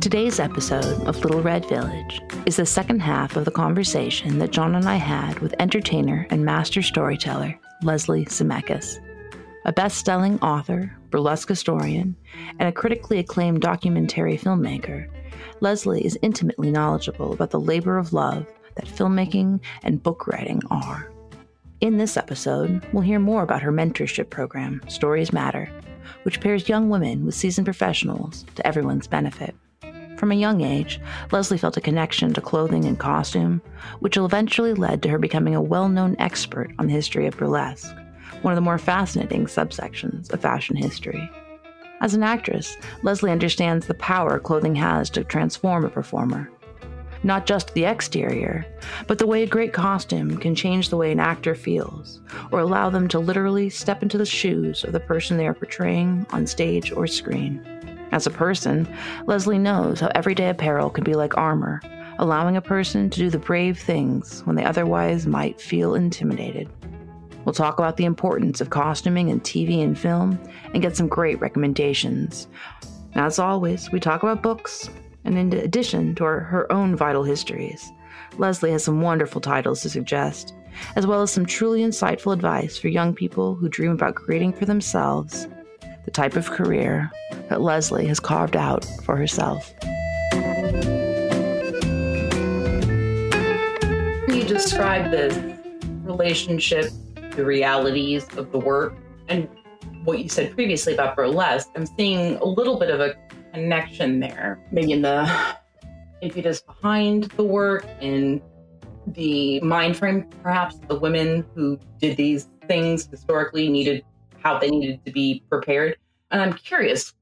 Today's 0.00 0.40
episode 0.40 1.06
of 1.06 1.22
Little 1.22 1.40
Red 1.40 1.68
Village 1.68 2.20
is 2.44 2.56
the 2.56 2.66
second 2.66 3.00
half 3.00 3.36
of 3.36 3.44
the 3.44 3.50
conversation 3.50 4.38
that 4.38 4.50
John 4.50 4.74
and 4.74 4.88
I 4.88 4.96
had 4.96 5.38
with 5.38 5.54
entertainer 5.60 6.26
and 6.30 6.44
master 6.44 6.82
storyteller 6.82 7.58
Leslie 7.82 8.24
Zemeckis. 8.24 8.98
A 9.66 9.72
best 9.72 10.04
selling 10.04 10.40
author, 10.40 10.96
burlesque 11.10 11.48
historian, 11.48 12.16
and 12.58 12.68
a 12.68 12.72
critically 12.72 13.18
acclaimed 13.18 13.60
documentary 13.60 14.36
filmmaker, 14.36 15.08
Leslie 15.60 16.04
is 16.04 16.18
intimately 16.22 16.70
knowledgeable 16.70 17.32
about 17.32 17.50
the 17.50 17.60
labor 17.60 17.98
of 17.98 18.12
love 18.12 18.46
that 18.74 18.86
filmmaking 18.86 19.60
and 19.82 20.02
book 20.02 20.26
writing 20.26 20.62
are. 20.70 21.12
In 21.80 21.98
this 21.98 22.16
episode, 22.16 22.84
we'll 22.92 23.02
hear 23.02 23.18
more 23.18 23.42
about 23.42 23.62
her 23.62 23.72
mentorship 23.72 24.28
program, 24.30 24.82
Stories 24.88 25.32
Matter, 25.32 25.70
which 26.22 26.40
pairs 26.40 26.68
young 26.68 26.88
women 26.88 27.24
with 27.24 27.34
seasoned 27.34 27.66
professionals 27.66 28.44
to 28.54 28.66
everyone's 28.66 29.06
benefit. 29.06 29.54
From 30.16 30.32
a 30.32 30.36
young 30.36 30.60
age, 30.60 31.00
Leslie 31.32 31.56
felt 31.56 31.78
a 31.78 31.80
connection 31.80 32.34
to 32.34 32.40
clothing 32.42 32.84
and 32.84 32.98
costume, 32.98 33.62
which 34.00 34.18
eventually 34.18 34.74
led 34.74 35.02
to 35.02 35.08
her 35.08 35.18
becoming 35.18 35.54
a 35.54 35.62
well 35.62 35.88
known 35.88 36.14
expert 36.18 36.72
on 36.78 36.86
the 36.86 36.92
history 36.92 37.26
of 37.26 37.38
burlesque, 37.38 37.94
one 38.42 38.52
of 38.52 38.56
the 38.56 38.60
more 38.60 38.76
fascinating 38.76 39.46
subsections 39.46 40.30
of 40.32 40.40
fashion 40.40 40.76
history. 40.76 41.30
As 42.02 42.14
an 42.14 42.22
actress, 42.22 42.76
Leslie 43.02 43.30
understands 43.30 43.86
the 43.86 43.94
power 43.94 44.38
clothing 44.38 44.74
has 44.74 45.08
to 45.10 45.24
transform 45.24 45.84
a 45.84 45.90
performer. 45.90 46.50
Not 47.22 47.46
just 47.46 47.74
the 47.74 47.84
exterior, 47.84 48.66
but 49.06 49.18
the 49.18 49.26
way 49.26 49.42
a 49.42 49.46
great 49.46 49.74
costume 49.74 50.38
can 50.38 50.54
change 50.54 50.88
the 50.88 50.96
way 50.96 51.12
an 51.12 51.20
actor 51.20 51.54
feels, 51.54 52.22
or 52.50 52.60
allow 52.60 52.88
them 52.88 53.08
to 53.08 53.18
literally 53.18 53.68
step 53.68 54.02
into 54.02 54.16
the 54.16 54.24
shoes 54.24 54.84
of 54.84 54.92
the 54.92 55.00
person 55.00 55.36
they 55.36 55.46
are 55.46 55.54
portraying 55.54 56.26
on 56.30 56.46
stage 56.46 56.92
or 56.92 57.06
screen. 57.06 57.62
As 58.12 58.26
a 58.26 58.30
person, 58.30 58.88
Leslie 59.26 59.58
knows 59.58 60.00
how 60.00 60.10
everyday 60.14 60.48
apparel 60.48 60.88
can 60.88 61.04
be 61.04 61.14
like 61.14 61.36
armor, 61.36 61.80
allowing 62.18 62.56
a 62.56 62.62
person 62.62 63.10
to 63.10 63.20
do 63.20 63.30
the 63.30 63.38
brave 63.38 63.78
things 63.78 64.40
when 64.46 64.56
they 64.56 64.64
otherwise 64.64 65.26
might 65.26 65.60
feel 65.60 65.94
intimidated. 65.94 66.68
We'll 67.44 67.54
talk 67.54 67.78
about 67.78 67.96
the 67.96 68.04
importance 68.04 68.60
of 68.60 68.70
costuming 68.70 69.28
in 69.28 69.40
TV 69.40 69.82
and 69.82 69.98
film 69.98 70.38
and 70.72 70.82
get 70.82 70.96
some 70.96 71.08
great 71.08 71.40
recommendations. 71.40 72.48
As 73.14 73.38
always, 73.38 73.90
we 73.90 74.00
talk 74.00 74.22
about 74.22 74.42
books, 74.42 74.90
and 75.24 75.36
in 75.36 75.52
addition 75.52 76.14
to 76.16 76.24
our, 76.24 76.40
her 76.40 76.70
own 76.72 76.96
vital 76.96 77.24
histories, 77.24 77.92
Leslie 78.38 78.70
has 78.70 78.84
some 78.84 79.00
wonderful 79.00 79.40
titles 79.40 79.82
to 79.82 79.90
suggest, 79.90 80.54
as 80.96 81.06
well 81.06 81.22
as 81.22 81.30
some 81.30 81.46
truly 81.46 81.82
insightful 81.82 82.32
advice 82.32 82.78
for 82.78 82.88
young 82.88 83.14
people 83.14 83.54
who 83.54 83.68
dream 83.68 83.90
about 83.90 84.14
creating 84.14 84.52
for 84.52 84.64
themselves 84.64 85.48
the 86.04 86.10
type 86.10 86.36
of 86.36 86.50
career 86.50 87.10
that 87.48 87.60
Leslie 87.60 88.06
has 88.06 88.20
carved 88.20 88.56
out 88.56 88.84
for 89.04 89.16
herself. 89.16 89.74
You 94.28 94.44
describe 94.44 95.10
the 95.10 95.56
relationship, 96.04 96.90
the 97.32 97.44
realities 97.44 98.26
of 98.36 98.50
the 98.52 98.58
work, 98.58 98.94
and 99.28 99.48
what 100.04 100.18
you 100.20 100.28
said 100.28 100.54
previously 100.54 100.94
about 100.94 101.16
burlesque. 101.16 101.68
I'm 101.76 101.86
seeing 101.86 102.36
a 102.36 102.44
little 102.44 102.78
bit 102.78 102.90
of 102.90 103.00
a 103.00 103.14
connection 103.52 104.20
there, 104.20 104.58
maybe 104.70 104.92
in 104.92 105.02
the 105.02 105.56
impetus 106.22 106.60
behind 106.60 107.24
the 107.36 107.44
work 107.44 107.86
and 108.00 108.40
the 109.06 109.60
mind 109.60 109.96
frame, 109.96 110.28
perhaps 110.42 110.76
the 110.88 110.98
women 110.98 111.44
who 111.54 111.78
did 111.98 112.16
these 112.16 112.48
things 112.66 113.06
historically 113.06 113.68
needed 113.68 114.04
how 114.42 114.58
they 114.58 114.70
needed 114.70 115.04
to 115.04 115.12
be 115.12 115.44
prepared. 115.48 115.96
And 116.30 116.40
I'm 116.40 116.52
curious, 116.52 117.12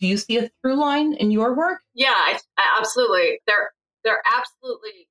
do 0.00 0.06
you 0.06 0.16
see 0.16 0.38
a 0.38 0.50
through 0.60 0.76
line 0.76 1.14
in 1.14 1.30
your 1.30 1.54
work? 1.54 1.80
Yeah, 1.94 2.14
I, 2.14 2.38
I 2.58 2.76
absolutely. 2.78 3.40
They're 3.46 3.70
they're 4.04 4.22
absolutely, 4.36 5.08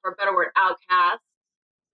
for 0.00 0.12
a 0.12 0.14
better 0.14 0.34
word, 0.34 0.48
outcast, 0.56 1.20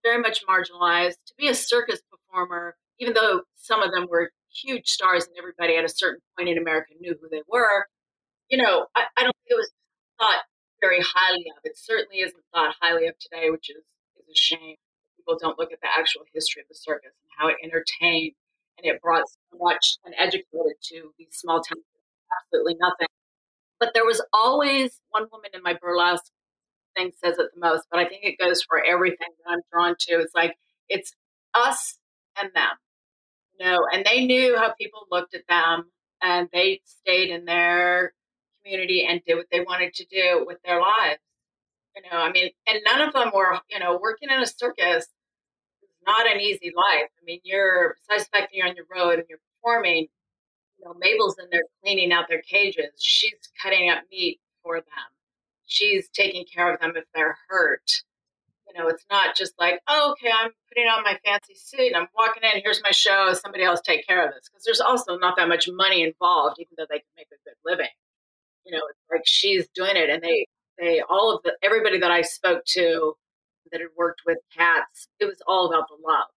very 0.03 0.21
much 0.21 0.45
marginalized. 0.45 1.15
To 1.27 1.33
be 1.37 1.47
a 1.47 1.55
circus 1.55 1.99
performer, 2.11 2.75
even 2.99 3.13
though 3.13 3.41
some 3.55 3.81
of 3.81 3.91
them 3.91 4.07
were 4.09 4.31
huge 4.49 4.87
stars 4.87 5.25
and 5.25 5.35
everybody 5.37 5.75
at 5.75 5.83
a 5.83 5.89
certain 5.89 6.21
point 6.37 6.49
in 6.49 6.57
America 6.57 6.93
knew 6.99 7.15
who 7.21 7.27
they 7.29 7.41
were, 7.47 7.85
you 8.49 8.57
know, 8.57 8.87
I, 8.95 9.03
I 9.17 9.23
don't 9.23 9.35
think 9.43 9.51
it 9.51 9.55
was 9.55 9.71
thought 10.19 10.43
very 10.81 11.01
highly 11.01 11.45
of. 11.55 11.61
It 11.63 11.77
certainly 11.77 12.19
isn't 12.19 12.43
thought 12.53 12.75
highly 12.81 13.07
of 13.07 13.15
today, 13.19 13.49
which 13.49 13.69
is, 13.69 13.83
is 14.17 14.29
a 14.31 14.35
shame. 14.35 14.75
People 15.17 15.37
don't 15.39 15.59
look 15.59 15.71
at 15.71 15.81
the 15.81 15.87
actual 15.97 16.21
history 16.33 16.61
of 16.61 16.67
the 16.67 16.75
circus 16.75 17.11
and 17.23 17.31
how 17.37 17.47
it 17.47 17.57
entertained 17.63 18.33
and 18.77 18.85
it 18.85 19.01
brought 19.01 19.27
so 19.27 19.57
much 19.59 19.97
and 20.05 20.13
educated 20.17 20.77
to 20.83 21.11
these 21.17 21.29
small 21.31 21.61
towns. 21.61 21.83
Absolutely 22.43 22.75
nothing. 22.79 23.07
But 23.79 23.91
there 23.93 24.05
was 24.05 24.21
always 24.33 24.99
one 25.09 25.27
woman 25.31 25.51
in 25.53 25.63
my 25.63 25.75
burlesque 25.79 26.31
thing 26.95 27.11
says 27.23 27.37
it 27.37 27.47
the 27.53 27.59
most, 27.59 27.87
but 27.91 27.99
I 27.99 28.05
think 28.05 28.23
it 28.23 28.37
goes 28.39 28.61
for 28.63 28.83
everything 28.83 29.27
that 29.45 29.51
I'm 29.51 29.61
drawn 29.71 29.95
to. 29.99 30.19
It's 30.19 30.35
like 30.35 30.55
it's 30.89 31.13
us 31.53 31.97
and 32.41 32.51
them, 32.53 32.77
you 33.59 33.65
know, 33.65 33.87
and 33.91 34.05
they 34.05 34.25
knew 34.25 34.57
how 34.57 34.73
people 34.79 35.01
looked 35.11 35.35
at 35.35 35.47
them, 35.47 35.91
and 36.21 36.49
they 36.51 36.81
stayed 36.85 37.29
in 37.29 37.45
their 37.45 38.13
community 38.67 39.05
and 39.07 39.21
did 39.25 39.35
what 39.35 39.47
they 39.51 39.61
wanted 39.61 39.93
to 39.93 40.05
do 40.05 40.43
with 40.45 40.57
their 40.63 40.81
lives. 40.81 41.19
You 41.95 42.03
know, 42.03 42.17
I 42.17 42.31
mean, 42.31 42.51
and 42.67 42.79
none 42.85 43.01
of 43.07 43.13
them 43.13 43.31
were, 43.33 43.59
you 43.69 43.79
know, 43.79 43.97
working 44.01 44.29
in 44.29 44.39
a 44.39 44.45
circus 44.45 45.05
is 45.05 45.89
not 46.05 46.27
an 46.27 46.39
easy 46.39 46.71
life. 46.75 47.09
I 47.19 47.25
mean, 47.25 47.39
you're 47.43 47.95
besides 47.95 48.29
the 48.29 48.37
fact 48.37 48.51
that 48.51 48.57
you're 48.57 48.67
on 48.67 48.75
your 48.75 48.85
road 48.93 49.19
and 49.19 49.23
you're 49.29 49.39
performing, 49.55 50.07
you 50.77 50.85
know, 50.85 50.93
Mabel's 50.99 51.37
in 51.39 51.47
there 51.51 51.63
cleaning 51.83 52.11
out 52.11 52.25
their 52.29 52.41
cages. 52.41 52.91
She's 52.99 53.33
cutting 53.61 53.89
up 53.89 54.03
meat 54.11 54.39
for 54.63 54.75
them. 54.75 55.09
She's 55.65 56.07
taking 56.09 56.45
care 56.45 56.71
of 56.71 56.79
them 56.79 56.93
if 56.95 57.05
they're 57.15 57.37
hurt. 57.49 58.03
You 58.67 58.79
know, 58.79 58.89
it's 58.89 59.05
not 59.09 59.35
just 59.35 59.53
like, 59.57 59.79
oh, 59.87 60.11
okay, 60.11 60.31
I'm 60.31 60.51
putting 60.69 60.87
on 60.87 61.03
my 61.03 61.17
fancy 61.25 61.55
suit 61.55 61.87
and 61.87 61.95
I'm 61.95 62.07
walking 62.15 62.43
in. 62.43 62.61
Here's 62.61 62.83
my 62.83 62.91
show. 62.91 63.33
Somebody 63.33 63.63
else 63.63 63.81
take 63.81 64.05
care 64.05 64.23
of 64.27 64.33
this 64.33 64.49
because 64.49 64.63
there's 64.65 64.81
also 64.81 65.17
not 65.17 65.35
that 65.37 65.47
much 65.47 65.67
money 65.71 66.03
involved, 66.03 66.57
even 66.59 66.75
though 66.77 66.85
they 66.89 66.99
can 66.99 67.09
make 67.17 67.27
a 67.31 67.39
good 67.43 67.55
living. 67.65 67.87
You 68.67 68.77
know, 68.77 68.83
it's 68.89 68.99
like 69.09 69.21
she's 69.25 69.67
doing 69.73 69.95
it, 69.95 70.09
and 70.09 70.21
they 70.21 70.45
they 70.77 71.01
all 71.09 71.33
of 71.33 71.41
the 71.43 71.53
everybody 71.63 71.99
that 71.99 72.11
I 72.11 72.21
spoke 72.21 72.63
to 72.73 73.13
that 73.71 73.81
had 73.81 73.89
worked 73.97 74.21
with 74.25 74.37
cats, 74.55 75.07
it 75.19 75.25
was 75.25 75.41
all 75.47 75.67
about 75.67 75.87
the 75.87 75.95
love, 76.05 76.27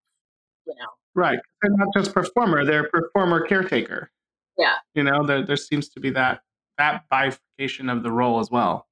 you 0.66 0.74
know. 0.74 0.88
Right. 1.14 1.38
They're 1.62 1.76
not 1.76 1.88
just 1.94 2.14
performer, 2.14 2.64
they're 2.64 2.88
performer 2.88 3.46
caretaker. 3.46 4.10
Yeah. 4.56 4.74
You 4.94 5.04
know, 5.04 5.26
there 5.26 5.44
there 5.44 5.56
seems 5.56 5.88
to 5.90 6.00
be 6.00 6.10
that 6.10 6.40
that 6.78 7.04
bifurcation 7.10 7.88
of 7.88 8.02
the 8.02 8.12
role 8.12 8.40
as 8.40 8.50
well. 8.50 8.86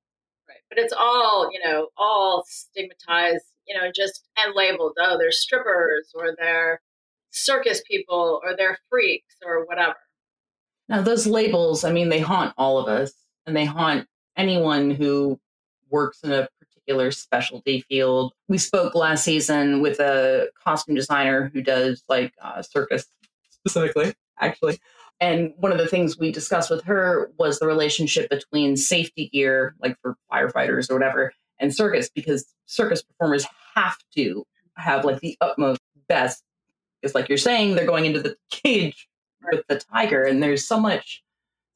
Right. 0.49 0.59
But 0.69 0.79
it's 0.79 0.93
all, 0.93 1.49
you 1.53 1.61
know, 1.65 1.89
all 1.97 2.45
stigmatized, 2.47 3.45
you 3.67 3.79
know, 3.79 3.91
just 3.95 4.25
and 4.39 4.55
labeled, 4.55 4.93
oh, 5.01 5.17
they're 5.19 5.33
strippers 5.33 6.11
or 6.15 6.35
they're 6.37 6.81
circus 7.31 7.83
people 7.89 8.41
or 8.43 8.57
they're 8.57 8.79
freaks 8.91 9.37
or 9.45 9.65
whatever. 9.67 9.97
Now 10.89 11.03
those 11.03 11.27
labels, 11.27 11.85
I 11.85 11.93
mean, 11.93 12.09
they 12.09 12.21
haunt 12.21 12.55
all 12.57 12.79
of 12.79 12.89
us 12.89 13.13
and 13.49 13.57
they 13.57 13.65
haunt 13.65 14.07
anyone 14.37 14.91
who 14.91 15.41
works 15.91 16.21
in 16.23 16.33
a 16.33 16.49
particular 16.61 17.11
specialty 17.11 17.81
field. 17.89 18.33
We 18.49 18.59
spoke 18.59 18.95
last 18.95 19.25
season 19.25 19.81
with 19.81 20.01
a 20.01 20.49
costume 20.63 20.95
designer 20.95 21.51
who 21.53 21.63
does 21.63 22.05
like 22.09 22.33
uh, 22.43 22.63
circus 22.63 23.07
specifically, 23.51 24.15
actually. 24.39 24.79
And 25.21 25.53
one 25.57 25.73
of 25.73 25.79
the 25.79 25.89
things 25.89 26.19
we 26.19 26.31
discussed 26.31 26.71
with 26.71 26.85
her 26.85 27.31
was 27.39 27.59
the 27.59 27.67
relationship 27.67 28.31
between 28.31 28.77
safety 28.77 29.29
gear, 29.29 29.75
like 29.81 29.97
for 30.01 30.17
firefighters 30.33 30.91
or 30.91 30.95
whatever, 30.95 31.33
and 31.59 31.75
circus, 31.75 32.09
because 32.09 32.47
circus 32.67 33.03
performers 33.03 33.45
have 33.75 33.97
to 34.17 34.47
have 34.77 35.05
like 35.05 35.21
the 35.21 35.37
utmost 35.41 35.81
best. 36.09 36.43
It's 37.03 37.15
like 37.15 37.29
you're 37.29 37.39
saying, 37.39 37.75
they're 37.75 37.87
going 37.87 38.07
into 38.07 38.23
the 38.23 38.37
cage 38.51 39.09
with 39.51 39.65
the 39.69 39.79
tiger, 39.79 40.23
and 40.23 40.43
there's 40.43 40.67
so 40.67 40.79
much, 40.79 41.23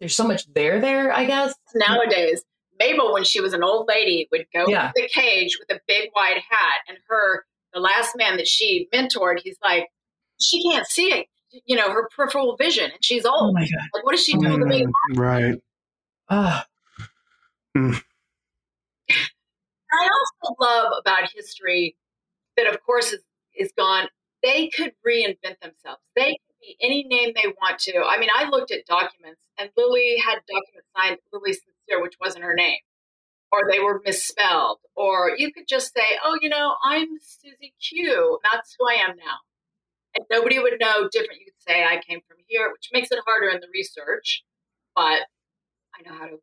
there's 0.03 0.17
so 0.17 0.27
much 0.27 0.53
there 0.53 0.81
there. 0.81 1.13
I 1.13 1.25
guess 1.27 1.55
nowadays 1.77 2.43
Mabel, 2.81 3.13
when 3.13 3.23
she 3.23 3.41
was 3.41 3.53
an 3.53 3.63
old 3.63 3.87
lady, 3.87 4.29
would 4.33 4.47
go 4.53 4.67
yeah. 4.67 4.89
to 4.89 4.93
the 4.97 5.09
cage 5.09 5.57
with 5.61 5.71
a 5.71 5.81
big 5.87 6.11
wide 6.17 6.39
hat, 6.51 6.81
and 6.89 6.99
her 7.09 7.45
the 7.73 7.79
last 7.79 8.17
man 8.17 8.37
that 8.37 8.49
she 8.49 8.89
mentored, 8.93 9.39
he's 9.45 9.57
like, 9.63 9.87
she 10.41 10.61
can't 10.65 10.89
see 10.89 11.13
it, 11.13 11.27
you 11.67 11.77
know, 11.77 11.93
her 11.93 12.09
peripheral 12.17 12.57
vision, 12.57 12.91
and 12.91 13.05
she's 13.05 13.25
old. 13.25 13.51
Oh 13.51 13.53
my 13.53 13.61
god! 13.61 13.89
Like, 13.95 14.05
what 14.05 14.17
is 14.17 14.25
she 14.25 14.33
doing? 14.37 14.59
Mm, 14.61 14.91
right. 15.17 15.61
Ah. 16.29 16.67
Mm. 17.77 18.03
I 19.09 20.09
also 20.09 20.57
love 20.59 20.93
about 21.01 21.31
history 21.33 21.97
that, 22.57 22.67
of 22.67 22.83
course, 22.83 23.13
is, 23.13 23.21
is 23.57 23.71
gone. 23.79 24.09
They 24.43 24.69
could 24.69 24.95
reinvent 25.07 25.61
themselves. 25.63 26.01
They 26.17 26.31
could 26.31 26.39
be 26.49 26.52
any 26.81 27.05
name 27.05 27.33
they 27.35 27.53
want 27.61 27.79
to. 27.81 27.99
I 27.99 28.19
mean, 28.19 28.31
I 28.35 28.49
looked 28.49 28.71
at 28.71 28.87
documents, 28.87 29.43
and 29.59 29.71
Lily 29.77 30.17
had 30.19 30.39
documents 30.49 30.89
signed 30.97 31.19
Lily 31.33 31.57
which 32.01 32.15
wasn't 32.21 32.45
her 32.45 32.55
name, 32.55 32.79
or 33.51 33.71
they 33.71 33.81
were 33.81 34.01
misspelled, 34.05 34.79
or 34.97 35.33
you 35.37 35.53
could 35.53 35.69
just 35.69 35.93
say, 35.93 36.19
"Oh, 36.25 36.39
you 36.41 36.49
know, 36.49 36.77
I'm 36.85 37.09
Susie 37.21 37.75
Q. 37.87 38.39
That's 38.43 38.77
who 38.79 38.89
I 38.89 38.95
am 38.95 39.17
now." 39.17 39.41
and 40.17 40.27
nobody 40.31 40.59
would 40.59 40.75
know 40.81 41.09
different. 41.11 41.41
You 41.41 41.47
could 41.47 41.63
say 41.73 41.85
I 41.85 42.01
came 42.07 42.21
from 42.27 42.39
here, 42.47 42.71
which 42.73 42.91
makes 42.93 43.11
it 43.11 43.19
harder 43.27 43.49
in 43.49 43.61
the 43.61 43.69
research, 43.73 44.45
but 44.95 45.21
I 45.95 46.03
know 46.05 46.15
how 46.17 46.27
to 46.27 46.39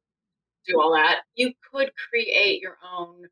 do 0.68 0.80
all 0.80 0.94
that. 0.94 1.22
You 1.36 1.54
could 1.72 1.92
create 2.10 2.62
your 2.62 2.78
own 2.94 3.28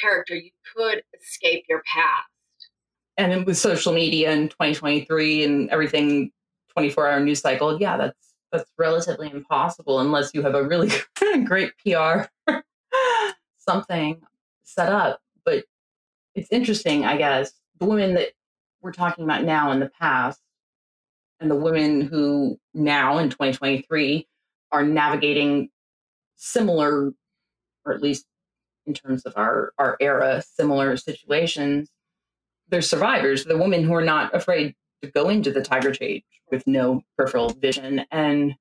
character. 0.00 0.34
You 0.34 0.50
could 0.74 1.02
escape 1.20 1.64
your 1.68 1.82
past. 1.92 2.28
And 3.16 3.46
with 3.46 3.56
social 3.56 3.92
media 3.92 4.32
in 4.32 4.48
2023 4.48 5.44
and 5.44 5.70
everything 5.70 6.32
24 6.72 7.08
hour 7.08 7.20
news 7.20 7.40
cycle, 7.40 7.80
yeah, 7.80 7.96
that's 7.96 8.34
that's 8.52 8.70
relatively 8.78 9.30
impossible 9.30 10.00
unless 10.00 10.32
you 10.32 10.42
have 10.42 10.54
a 10.54 10.62
really 10.62 10.90
great 11.44 11.72
PR 11.78 12.24
something 13.58 14.20
set 14.62 14.92
up. 14.92 15.20
But 15.44 15.64
it's 16.34 16.50
interesting, 16.50 17.04
I 17.04 17.16
guess, 17.16 17.52
the 17.78 17.86
women 17.86 18.14
that 18.14 18.28
we're 18.80 18.92
talking 18.92 19.24
about 19.24 19.44
now 19.44 19.72
in 19.72 19.80
the 19.80 19.90
past 20.00 20.40
and 21.40 21.50
the 21.50 21.56
women 21.56 22.00
who 22.00 22.58
now 22.74 23.18
in 23.18 23.30
2023 23.30 24.26
are 24.72 24.84
navigating 24.84 25.70
similar, 26.36 27.12
or 27.84 27.92
at 27.92 28.02
least 28.02 28.26
in 28.86 28.94
terms 28.94 29.24
of 29.24 29.34
our, 29.36 29.72
our 29.78 29.96
era, 30.00 30.42
similar 30.42 30.96
situations. 30.96 31.90
They're 32.68 32.82
survivors. 32.82 33.44
The 33.44 33.58
women 33.58 33.84
who 33.84 33.94
are 33.94 34.04
not 34.04 34.34
afraid 34.34 34.74
to 35.02 35.10
go 35.10 35.28
into 35.28 35.52
the 35.52 35.62
tiger 35.62 35.92
cage 35.92 36.24
with 36.50 36.66
no 36.66 37.02
peripheral 37.16 37.50
vision 37.50 38.06
and 38.10 38.54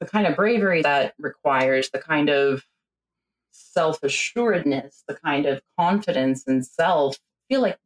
the 0.00 0.06
kind 0.06 0.26
of 0.26 0.36
bravery 0.36 0.82
that 0.82 1.14
requires, 1.18 1.90
the 1.90 1.98
kind 1.98 2.28
of 2.28 2.64
self 3.50 4.02
assuredness, 4.02 5.04
the 5.08 5.14
kind 5.14 5.46
of 5.46 5.62
confidence 5.78 6.44
in 6.46 6.62
self. 6.62 7.16
I 7.16 7.54
feel 7.54 7.62
like 7.62 7.78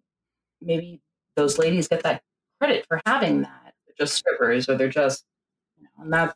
maybe 0.61 1.01
those 1.37 1.59
ladies 1.59 1.89
get 1.89 2.03
that 2.03 2.23
credit 2.61 2.87
for 2.89 3.01
having 3.07 3.43
that. 3.43 3.75
They're 3.87 4.07
just 4.07 4.17
strippers 4.17 4.69
or 4.69 4.77
they're 4.77 4.89
just, 4.89 5.25
you 5.77 5.85
know, 5.85 6.05
and 6.05 6.13
that's 6.13 6.35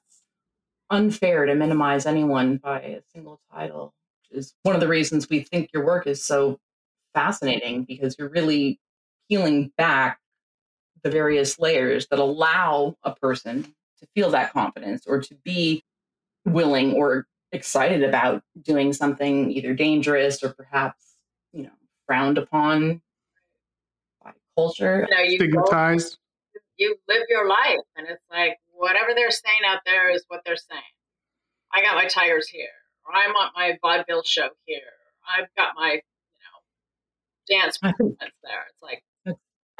unfair 0.90 1.46
to 1.46 1.54
minimize 1.54 2.06
anyone 2.06 2.58
by 2.58 2.80
a 2.80 3.00
single 3.12 3.40
title, 3.52 3.94
which 4.30 4.38
is 4.38 4.54
one 4.62 4.74
of 4.74 4.80
the 4.80 4.88
reasons 4.88 5.28
we 5.28 5.40
think 5.40 5.70
your 5.72 5.84
work 5.84 6.06
is 6.06 6.24
so 6.24 6.60
fascinating 7.14 7.84
because 7.84 8.16
you're 8.18 8.28
really 8.28 8.78
peeling 9.28 9.72
back 9.76 10.18
the 11.02 11.10
various 11.10 11.58
layers 11.58 12.06
that 12.08 12.18
allow 12.18 12.96
a 13.02 13.14
person 13.14 13.74
to 13.98 14.06
feel 14.14 14.30
that 14.30 14.52
confidence 14.52 15.04
or 15.06 15.20
to 15.20 15.34
be 15.44 15.82
willing 16.44 16.94
or 16.94 17.26
excited 17.52 18.02
about 18.02 18.42
doing 18.62 18.92
something 18.92 19.50
either 19.50 19.74
dangerous 19.74 20.42
or 20.42 20.50
perhaps 20.50 21.16
you 21.52 21.62
know 21.62 21.70
frowned 22.06 22.38
upon 22.38 23.00
by 24.22 24.32
culture. 24.56 25.06
You 25.08 25.16
know, 25.16 25.22
you 25.22 25.36
stigmatized. 25.36 26.18
go, 26.54 26.60
you 26.78 26.96
live 27.08 27.22
your 27.28 27.48
life 27.48 27.84
and 27.96 28.06
it's 28.08 28.24
like 28.30 28.58
whatever 28.72 29.14
they're 29.14 29.30
saying 29.30 29.60
out 29.66 29.80
there 29.84 30.10
is 30.10 30.24
what 30.28 30.40
they're 30.44 30.56
saying. 30.56 30.82
I 31.72 31.82
got 31.82 31.94
my 31.94 32.06
tigers 32.06 32.48
here. 32.48 32.68
Or 33.04 33.16
i'm 33.16 33.34
on 33.34 33.50
my 33.56 33.78
vaudeville 33.82 34.22
show 34.22 34.48
here. 34.64 34.80
I've 35.28 35.48
got 35.56 35.74
my 35.76 35.92
you 35.92 36.00
know 36.00 37.58
dance 37.60 37.78
performance 37.78 38.18
there. 38.20 38.64
It's 38.68 38.82
like 38.82 39.02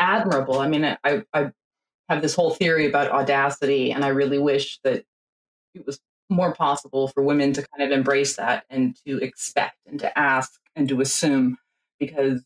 admirable. 0.03 0.59
I 0.59 0.69
mean, 0.69 0.85
I, 0.85 1.23
I 1.33 1.53
have 2.09 2.21
this 2.21 2.35
whole 2.35 2.51
theory 2.51 2.87
about 2.87 3.11
audacity, 3.11 3.93
and 3.93 4.05
I 4.05 4.09
really 4.09 4.39
wish 4.39 4.81
that 4.83 5.05
it 5.75 5.87
was 5.87 6.01
more 6.29 6.53
possible 6.55 7.09
for 7.09 7.23
women 7.23 7.53
to 7.53 7.67
kind 7.69 7.83
of 7.83 7.97
embrace 7.97 8.37
that 8.37 8.65
and 8.69 8.97
to 9.07 9.19
expect 9.19 9.77
and 9.87 10.01
to 10.01 10.19
ask 10.19 10.61
and 10.75 10.89
to 10.89 11.01
assume 11.01 11.59
because 12.01 12.43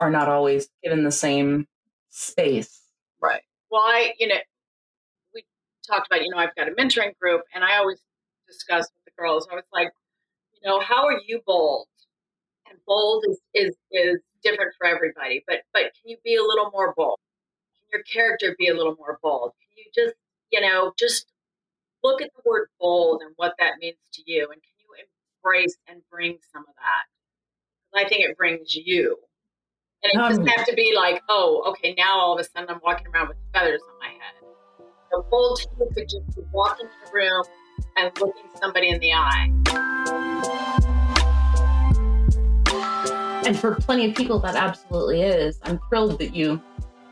are 0.00 0.10
not 0.10 0.28
always 0.28 0.68
given 0.82 1.04
the 1.04 1.12
same 1.12 1.66
space. 2.10 2.80
Right. 3.20 3.42
Well, 3.70 3.82
I, 3.82 4.14
you 4.18 4.28
know, 4.28 4.36
we 5.34 5.44
talked 5.86 6.06
about, 6.06 6.22
you 6.22 6.30
know, 6.30 6.38
I've 6.38 6.54
got 6.54 6.68
a 6.68 6.72
mentoring 6.72 7.16
group 7.18 7.42
and 7.54 7.62
I 7.62 7.76
always 7.76 8.00
discuss 8.46 8.82
with 8.82 9.04
the 9.04 9.22
girls, 9.22 9.46
I 9.50 9.54
was 9.54 9.64
like, 9.72 9.90
you 10.54 10.68
know, 10.68 10.80
how 10.80 11.04
are 11.06 11.20
you 11.26 11.40
bold? 11.46 11.86
And 12.68 12.78
bold 12.86 13.24
is, 13.28 13.40
is, 13.54 13.76
is 13.92 14.20
different 14.44 14.74
for 14.78 14.86
everybody, 14.86 15.42
but 15.48 15.62
but 15.72 15.82
can 15.82 16.10
you 16.10 16.16
be 16.24 16.36
a 16.36 16.42
little 16.42 16.70
more 16.70 16.94
bold? 16.96 17.18
Can 17.78 17.98
your 17.98 18.02
character 18.04 18.54
be 18.58 18.68
a 18.68 18.74
little 18.74 18.96
more 18.96 19.18
bold? 19.22 19.52
Can 19.60 19.84
you 19.84 19.90
just, 19.94 20.14
you 20.52 20.60
know, 20.60 20.92
just 20.98 21.26
look 22.02 22.22
at 22.22 22.30
the 22.36 22.42
word 22.44 22.68
bold 22.78 23.22
and 23.22 23.32
what 23.36 23.54
that 23.58 23.78
means 23.80 23.98
to 24.12 24.22
you 24.26 24.42
and 24.52 24.60
can 24.62 24.74
you 24.78 25.04
embrace 25.42 25.76
and 25.88 26.02
bring 26.10 26.38
some 26.52 26.62
of 26.62 26.74
that? 26.76 27.04
I 27.98 28.08
think 28.08 28.24
it 28.24 28.36
brings 28.36 28.74
you. 28.74 29.16
And 30.02 30.12
it 30.12 30.16
doesn't 30.16 30.42
um, 30.42 30.48
have 30.48 30.66
to 30.66 30.74
be 30.74 30.92
like, 30.94 31.22
oh, 31.28 31.62
okay, 31.68 31.94
now 31.96 32.18
all 32.18 32.34
of 32.34 32.40
a 32.40 32.44
sudden 32.44 32.68
I'm 32.68 32.80
walking 32.84 33.06
around 33.06 33.28
with 33.28 33.38
feathers 33.54 33.80
on 33.88 33.98
my 33.98 34.08
head. 34.08 34.34
The 35.10 35.22
bold 35.30 35.60
you 35.78 35.88
could 35.94 36.08
just 36.08 36.36
be 36.36 36.42
walking 36.52 36.86
in 36.86 37.06
the 37.06 37.12
room 37.12 37.44
and 37.96 38.12
looking 38.20 38.50
somebody 38.60 38.90
in 38.90 39.00
the 39.00 39.12
eye. 39.12 40.23
And 43.46 43.58
for 43.58 43.74
plenty 43.74 44.08
of 44.08 44.16
people, 44.16 44.38
that 44.40 44.56
absolutely 44.56 45.20
is. 45.20 45.60
I'm 45.64 45.78
thrilled 45.90 46.18
that 46.18 46.34
you 46.34 46.62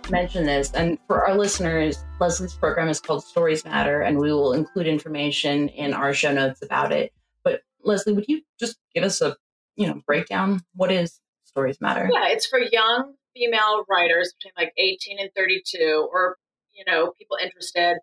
mentioned 0.09 0.49
this. 0.49 0.73
And 0.73 0.99
for 1.07 1.27
our 1.27 1.37
listeners, 1.37 2.03
Leslie's 2.21 2.55
program 2.55 2.89
is 2.89 3.01
called 3.01 3.23
Stories 3.23 3.67
Matter, 3.67 4.01
and 4.01 4.19
we 4.19 4.33
will 4.33 4.55
include 4.55 4.87
information 4.87 5.69
in 5.69 5.93
our 5.93 6.15
show 6.15 6.33
notes 6.33 6.63
about 6.63 6.91
it. 6.91 7.13
But 7.45 7.61
Leslie, 7.85 8.15
would 8.15 8.25
you 8.29 8.41
just 8.59 8.79
give 8.95 9.05
us 9.05 9.21
a 9.21 9.37
you 9.77 9.87
know 9.87 10.01
breakdown? 10.07 10.63
What 10.75 10.91
is 10.91 11.21
Stories 11.45 11.83
Matter? 11.83 12.09
Yeah, 12.11 12.29
it's 12.29 12.47
for 12.47 12.59
young 12.59 13.13
female 13.35 13.85
writers 13.91 14.35
between 14.39 14.55
like 14.57 14.73
18 14.79 15.19
and 15.19 15.31
32, 15.37 16.09
or 16.11 16.37
you 16.73 16.85
know 16.87 17.13
people 17.19 17.37
interested. 17.43 17.99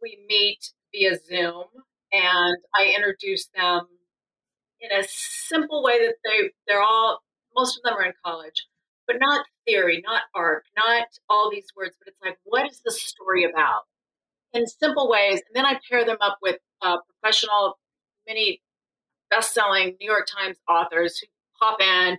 We 0.00 0.24
meet 0.28 0.70
via 0.92 1.18
Zoom, 1.18 1.64
and 2.12 2.56
I 2.72 2.94
introduce 2.96 3.48
them 3.48 3.88
in 4.80 4.96
a 4.96 5.02
simple 5.08 5.82
way 5.82 6.06
that 6.06 6.14
they 6.24 6.50
they're 6.68 6.80
all 6.80 7.20
most 7.56 7.76
of 7.76 7.82
them 7.82 7.94
are 7.94 8.04
in 8.04 8.12
college, 8.24 8.66
but 9.06 9.16
not 9.20 9.46
theory, 9.66 10.02
not 10.04 10.22
art, 10.34 10.64
not 10.76 11.06
all 11.28 11.50
these 11.50 11.66
words, 11.76 11.96
but 11.98 12.08
it's 12.08 12.20
like, 12.24 12.38
what 12.44 12.70
is 12.70 12.80
the 12.84 12.92
story 12.92 13.44
about? 13.44 13.82
In 14.52 14.66
simple 14.66 15.08
ways. 15.08 15.42
And 15.46 15.54
then 15.54 15.66
I 15.66 15.80
pair 15.90 16.04
them 16.04 16.18
up 16.20 16.38
with 16.42 16.58
uh, 16.82 16.98
professional, 17.20 17.78
many 18.26 18.60
best 19.30 19.52
selling 19.52 19.96
New 20.00 20.10
York 20.10 20.26
Times 20.26 20.56
authors 20.68 21.18
who 21.18 21.26
pop 21.58 21.80
in 21.80 22.18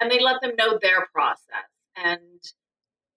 and 0.00 0.10
they 0.10 0.20
let 0.20 0.40
them 0.40 0.52
know 0.56 0.78
their 0.80 1.06
process. 1.12 1.68
And 1.96 2.40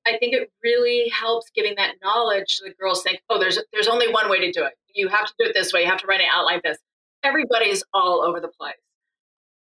I 0.06 0.18
think 0.18 0.34
it 0.34 0.52
really 0.64 1.10
helps 1.10 1.50
giving 1.56 1.76
that 1.78 1.96
knowledge 2.04 2.58
to 2.58 2.66
the 2.66 2.76
girls 2.76 3.02
think, 3.02 3.22
oh, 3.30 3.40
there's 3.40 3.60
there's 3.74 3.88
only 3.88 4.12
one 4.12 4.30
way 4.30 4.40
to 4.40 4.52
do 4.52 4.64
it. 4.64 4.74
You 4.94 5.08
have 5.08 5.26
to 5.26 5.34
do 5.40 5.46
it 5.46 5.54
this 5.54 5.74
way. 5.74 5.82
You 5.82 5.88
have 5.88 6.02
to 6.02 6.08
write 6.08 6.22
an 6.22 6.28
outline 6.32 6.62
this. 6.64 6.78
Everybody's 7.24 7.84
all 7.94 8.22
over 8.24 8.40
the 8.40 8.50
place. 8.60 8.76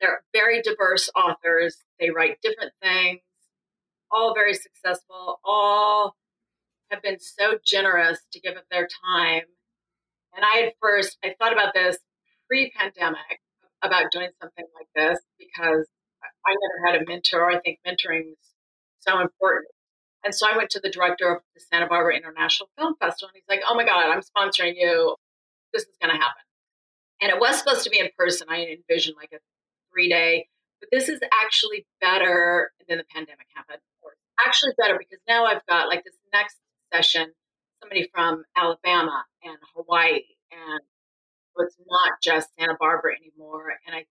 They're 0.01 0.23
very 0.33 0.61
diverse 0.61 1.09
authors. 1.15 1.77
They 1.99 2.09
write 2.09 2.41
different 2.41 2.71
things, 2.81 3.21
all 4.11 4.33
very 4.33 4.53
successful, 4.53 5.39
all 5.43 6.15
have 6.89 7.01
been 7.01 7.19
so 7.19 7.57
generous 7.65 8.19
to 8.31 8.39
give 8.39 8.55
up 8.55 8.63
their 8.71 8.87
time. 9.05 9.43
And 10.35 10.45
I 10.45 10.67
at 10.67 10.73
first, 10.81 11.17
I 11.23 11.35
thought 11.37 11.53
about 11.53 11.73
this 11.73 11.97
pre 12.47 12.71
pandemic 12.71 13.41
about 13.81 14.11
doing 14.11 14.29
something 14.41 14.65
like 14.75 14.87
this 14.95 15.19
because 15.37 15.87
I 16.45 16.55
never 16.55 16.93
had 16.93 17.01
a 17.01 17.05
mentor. 17.05 17.49
I 17.49 17.59
think 17.59 17.79
mentoring 17.85 18.31
is 18.31 18.37
so 18.99 19.19
important. 19.19 19.67
And 20.23 20.35
so 20.35 20.47
I 20.51 20.57
went 20.57 20.69
to 20.71 20.79
the 20.79 20.89
director 20.89 21.33
of 21.33 21.41
the 21.55 21.61
Santa 21.61 21.87
Barbara 21.87 22.15
International 22.15 22.69
Film 22.77 22.95
Festival, 22.99 23.29
and 23.33 23.41
he's 23.41 23.49
like, 23.49 23.63
Oh 23.67 23.75
my 23.75 23.85
God, 23.85 24.11
I'm 24.11 24.21
sponsoring 24.21 24.73
you. 24.75 25.15
This 25.73 25.83
is 25.83 25.95
going 26.01 26.13
to 26.13 26.19
happen. 26.19 26.43
And 27.21 27.31
it 27.31 27.39
was 27.39 27.57
supposed 27.57 27.83
to 27.83 27.89
be 27.89 27.99
in 27.99 28.09
person. 28.17 28.47
I 28.49 28.65
envisioned 28.65 29.15
like 29.17 29.31
a 29.33 29.39
three 29.91 30.09
day. 30.09 30.47
But 30.79 30.89
this 30.91 31.09
is 31.09 31.19
actually 31.33 31.85
better 31.99 32.71
than 32.87 32.97
the 32.97 33.05
pandemic 33.13 33.47
happened. 33.53 33.79
Actually 34.45 34.71
better 34.77 34.97
because 34.97 35.19
now 35.27 35.45
I've 35.45 35.65
got 35.67 35.89
like 35.89 36.03
this 36.05 36.15
next 36.33 36.55
session, 36.93 37.33
somebody 37.81 38.09
from 38.13 38.45
Alabama 38.55 39.25
and 39.43 39.57
Hawaii, 39.75 40.21
and 40.51 40.79
it's 41.57 41.75
not 41.87 42.13
just 42.23 42.49
Santa 42.57 42.75
Barbara 42.79 43.13
anymore. 43.15 43.73
And 43.85 43.95
I 43.95 44.05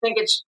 think 0.00 0.16
it's 0.18 0.44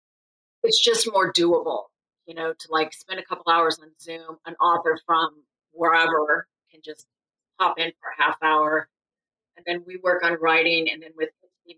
it's 0.63 0.83
just 0.83 1.11
more 1.11 1.33
doable, 1.33 1.85
you 2.27 2.35
know, 2.35 2.53
to 2.53 2.69
like 2.71 2.93
spend 2.93 3.19
a 3.19 3.25
couple 3.25 3.51
hours 3.53 3.81
on 3.81 3.89
Zoom. 4.01 4.39
An 4.47 4.55
author 4.57 4.99
from 5.07 5.43
wherever 5.73 6.47
can 6.71 6.81
just 6.85 7.07
hop 7.59 7.79
in 7.79 7.91
for 8.01 8.11
a 8.17 8.23
half 8.23 8.37
hour, 8.43 8.89
and 9.57 9.65
then 9.67 9.83
we 9.87 9.99
work 10.03 10.25
on 10.25 10.37
writing. 10.41 10.89
And 10.89 11.03
then 11.03 11.11
with 11.17 11.31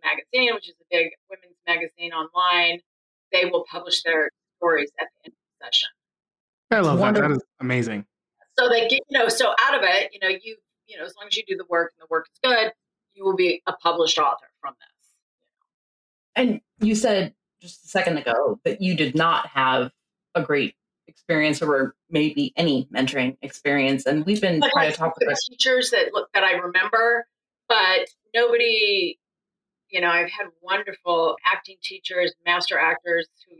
Magazine, 0.02 0.54
which 0.54 0.68
is 0.68 0.74
a 0.80 0.84
big 0.90 1.10
women's 1.30 1.58
magazine 1.66 2.12
online, 2.12 2.80
they 3.32 3.44
will 3.46 3.64
publish 3.70 4.02
their 4.02 4.30
stories 4.58 4.90
at 5.00 5.08
the 5.22 5.28
end 5.28 5.34
of 5.34 5.60
the 5.60 5.66
session. 5.66 5.88
I 6.70 6.80
love 6.80 6.98
that. 6.98 7.14
That 7.14 7.30
is 7.30 7.42
amazing. 7.60 8.06
So 8.58 8.68
they 8.68 8.88
get, 8.88 9.00
you 9.08 9.18
know, 9.18 9.28
so 9.28 9.54
out 9.60 9.74
of 9.74 9.82
it, 9.82 10.10
you 10.12 10.20
know, 10.20 10.28
you, 10.28 10.56
you 10.86 10.98
know, 10.98 11.04
as 11.04 11.14
long 11.18 11.26
as 11.26 11.36
you 11.36 11.42
do 11.46 11.56
the 11.56 11.64
work 11.68 11.92
and 11.96 12.02
the 12.02 12.08
work 12.10 12.26
is 12.32 12.38
good, 12.42 12.72
you 13.14 13.24
will 13.24 13.36
be 13.36 13.62
a 13.66 13.72
published 13.72 14.18
author 14.18 14.46
from 14.60 14.74
this. 14.78 14.88
And 16.34 16.60
you 16.80 16.94
said 16.94 17.34
just 17.60 17.84
a 17.84 17.88
second 17.88 18.18
ago 18.18 18.58
that 18.64 18.80
you 18.80 18.96
did 18.96 19.14
not 19.14 19.46
have 19.48 19.90
a 20.34 20.42
great 20.42 20.74
experience 21.06 21.60
or 21.60 21.94
maybe 22.10 22.52
any 22.56 22.88
mentoring 22.92 23.36
experience. 23.42 24.06
And 24.06 24.24
we've 24.24 24.40
been 24.40 24.62
trying 24.72 24.90
to 24.90 24.96
talk 24.96 25.14
with 25.18 25.38
teachers 25.48 25.90
that 25.90 26.12
look 26.12 26.32
that 26.32 26.42
I 26.42 26.52
remember, 26.52 27.26
but 27.68 28.08
nobody, 28.34 29.18
you 29.92 30.00
know, 30.00 30.08
I've 30.08 30.30
had 30.30 30.46
wonderful 30.62 31.36
acting 31.44 31.76
teachers, 31.82 32.34
master 32.44 32.78
actors 32.78 33.28
who 33.48 33.56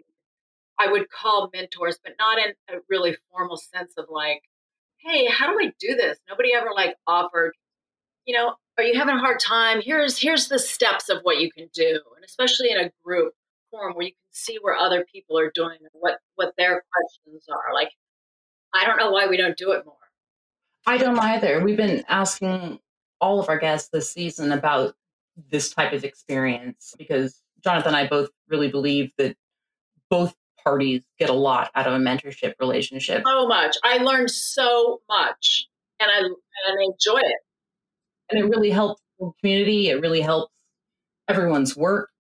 I 0.81 0.91
would 0.91 1.11
call 1.11 1.51
mentors, 1.53 1.99
but 2.03 2.15
not 2.19 2.39
in 2.39 2.55
a 2.75 2.81
really 2.89 3.17
formal 3.31 3.59
sense 3.59 3.93
of 3.99 4.07
like, 4.09 4.43
hey, 4.97 5.27
how 5.27 5.47
do 5.47 5.59
I 5.61 5.73
do 5.79 5.95
this? 5.95 6.19
Nobody 6.29 6.55
ever 6.55 6.71
like 6.75 6.97
offered, 7.07 7.53
you 8.25 8.35
know, 8.35 8.55
are 8.79 8.85
you 8.85 8.99
having 8.99 9.17
a 9.17 9.21
hard 9.21 9.39
time? 9.39 9.83
Here's 9.83 10.19
here's 10.19 10.49
the 10.49 10.59
steps 10.59 11.11
of 11.11 11.21
what 11.23 11.39
you 11.39 11.51
can 11.53 11.69
do. 11.75 12.01
And 12.17 12.25
especially 12.25 12.71
in 12.71 12.79
a 12.79 12.91
group 13.05 13.35
form 13.71 13.93
where 13.95 14.07
you 14.07 14.13
can 14.13 14.19
see 14.31 14.59
where 14.63 14.75
other 14.75 15.05
people 15.13 15.39
are 15.39 15.53
doing 15.55 15.77
and 15.81 15.91
what 15.93 16.19
what 16.37 16.55
their 16.57 16.83
questions 16.93 17.45
are. 17.51 17.75
Like 17.75 17.91
I 18.75 18.87
don't 18.87 18.97
know 18.97 19.11
why 19.11 19.27
we 19.27 19.37
don't 19.37 19.57
do 19.57 19.73
it 19.73 19.85
more. 19.85 19.97
I 20.87 20.97
don't 20.97 21.19
either. 21.19 21.63
We've 21.63 21.77
been 21.77 22.05
asking 22.09 22.81
all 23.21 23.39
of 23.39 23.51
our 23.51 23.59
guests 23.59 23.91
this 23.93 24.11
season 24.11 24.51
about 24.51 24.95
this 25.51 25.73
type 25.73 25.93
of 25.93 26.05
experience 26.05 26.95
because 26.99 27.41
Jonathan 27.63 27.89
and 27.89 27.97
I 27.97 28.07
both 28.07 28.31
really 28.49 28.71
believe 28.71 29.13
that 29.19 29.37
both 30.11 30.35
parties 30.63 31.03
get 31.19 31.31
a 31.31 31.35
lot 31.35 31.71
out 31.75 31.87
of 31.87 31.95
a 31.95 31.99
mentorship 31.99 32.55
relationship. 32.61 33.23
So 33.27 33.47
much. 33.47 33.77
I 33.85 33.99
learned 33.99 34.31
so 34.31 35.01
much 35.09 35.69
and 36.01 36.11
I 36.11 36.19
and 36.19 36.37
I 36.79 36.83
enjoy 36.85 37.19
it. 37.19 37.39
And 38.31 38.41
it 38.41 38.45
really 38.45 38.71
helps 38.71 39.03
the 39.19 39.31
community. 39.41 39.89
It 39.89 40.01
really 40.01 40.21
helps 40.21 40.53
everyone's 41.29 41.77
work. 41.77 42.11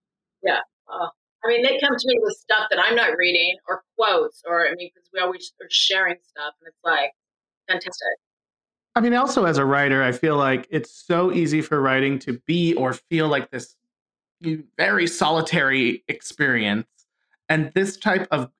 Yeah. 0.42 0.60
Uh, 0.88 1.08
I 1.44 1.48
mean, 1.48 1.62
they 1.62 1.78
come 1.80 1.96
to 1.96 2.06
me 2.06 2.18
with 2.20 2.36
stuff 2.36 2.66
that 2.70 2.78
I'm 2.78 2.94
not 2.94 3.16
reading 3.16 3.56
or 3.68 3.82
quotes, 3.98 4.42
or 4.46 4.66
I 4.66 4.74
mean, 4.74 4.90
because 4.94 5.08
we 5.12 5.20
always 5.20 5.52
are 5.60 5.66
sharing 5.70 6.16
stuff, 6.22 6.54
and 6.60 6.68
it's 6.68 6.78
like 6.84 7.12
fantastic. 7.68 8.18
I 8.94 9.00
mean, 9.00 9.14
also 9.14 9.44
as 9.46 9.58
a 9.58 9.64
writer, 9.64 10.02
I 10.02 10.12
feel 10.12 10.36
like 10.36 10.66
it's 10.70 10.90
so 10.90 11.32
easy 11.32 11.62
for 11.62 11.80
writing 11.80 12.18
to 12.20 12.38
be 12.46 12.74
or 12.74 12.92
feel 12.92 13.28
like 13.28 13.50
this 13.50 13.76
very 14.76 15.06
solitary 15.06 16.04
experience. 16.08 16.86
And 17.48 17.72
this 17.74 17.96
type 17.96 18.28
of 18.30 18.50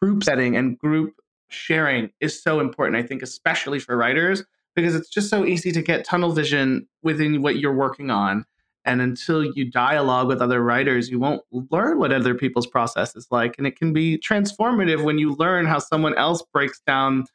group 0.00 0.22
setting 0.22 0.56
and 0.56 0.78
group 0.78 1.14
sharing 1.48 2.10
is 2.20 2.40
so 2.40 2.60
important, 2.60 2.96
I 2.96 3.06
think, 3.06 3.22
especially 3.22 3.80
for 3.80 3.96
writers, 3.96 4.44
because 4.76 4.94
it's 4.94 5.08
just 5.08 5.28
so 5.28 5.44
easy 5.44 5.72
to 5.72 5.82
get 5.82 6.04
tunnel 6.04 6.32
vision 6.32 6.86
within 7.02 7.42
what 7.42 7.58
you're 7.58 7.74
working 7.74 8.10
on. 8.10 8.44
And 8.84 9.02
until 9.02 9.44
you 9.44 9.70
dialogue 9.70 10.28
with 10.28 10.40
other 10.40 10.62
writers, 10.62 11.10
you 11.10 11.18
won't 11.18 11.42
learn 11.50 11.98
what 11.98 12.12
other 12.12 12.34
people's 12.34 12.66
process 12.66 13.16
is 13.16 13.26
like. 13.30 13.56
And 13.58 13.66
it 13.66 13.76
can 13.76 13.92
be 13.92 14.18
transformative 14.18 15.02
when 15.04 15.18
you 15.18 15.34
learn 15.34 15.66
how 15.66 15.78
someone 15.78 16.16
else 16.16 16.42
breaks 16.52 16.80
down 16.86 17.26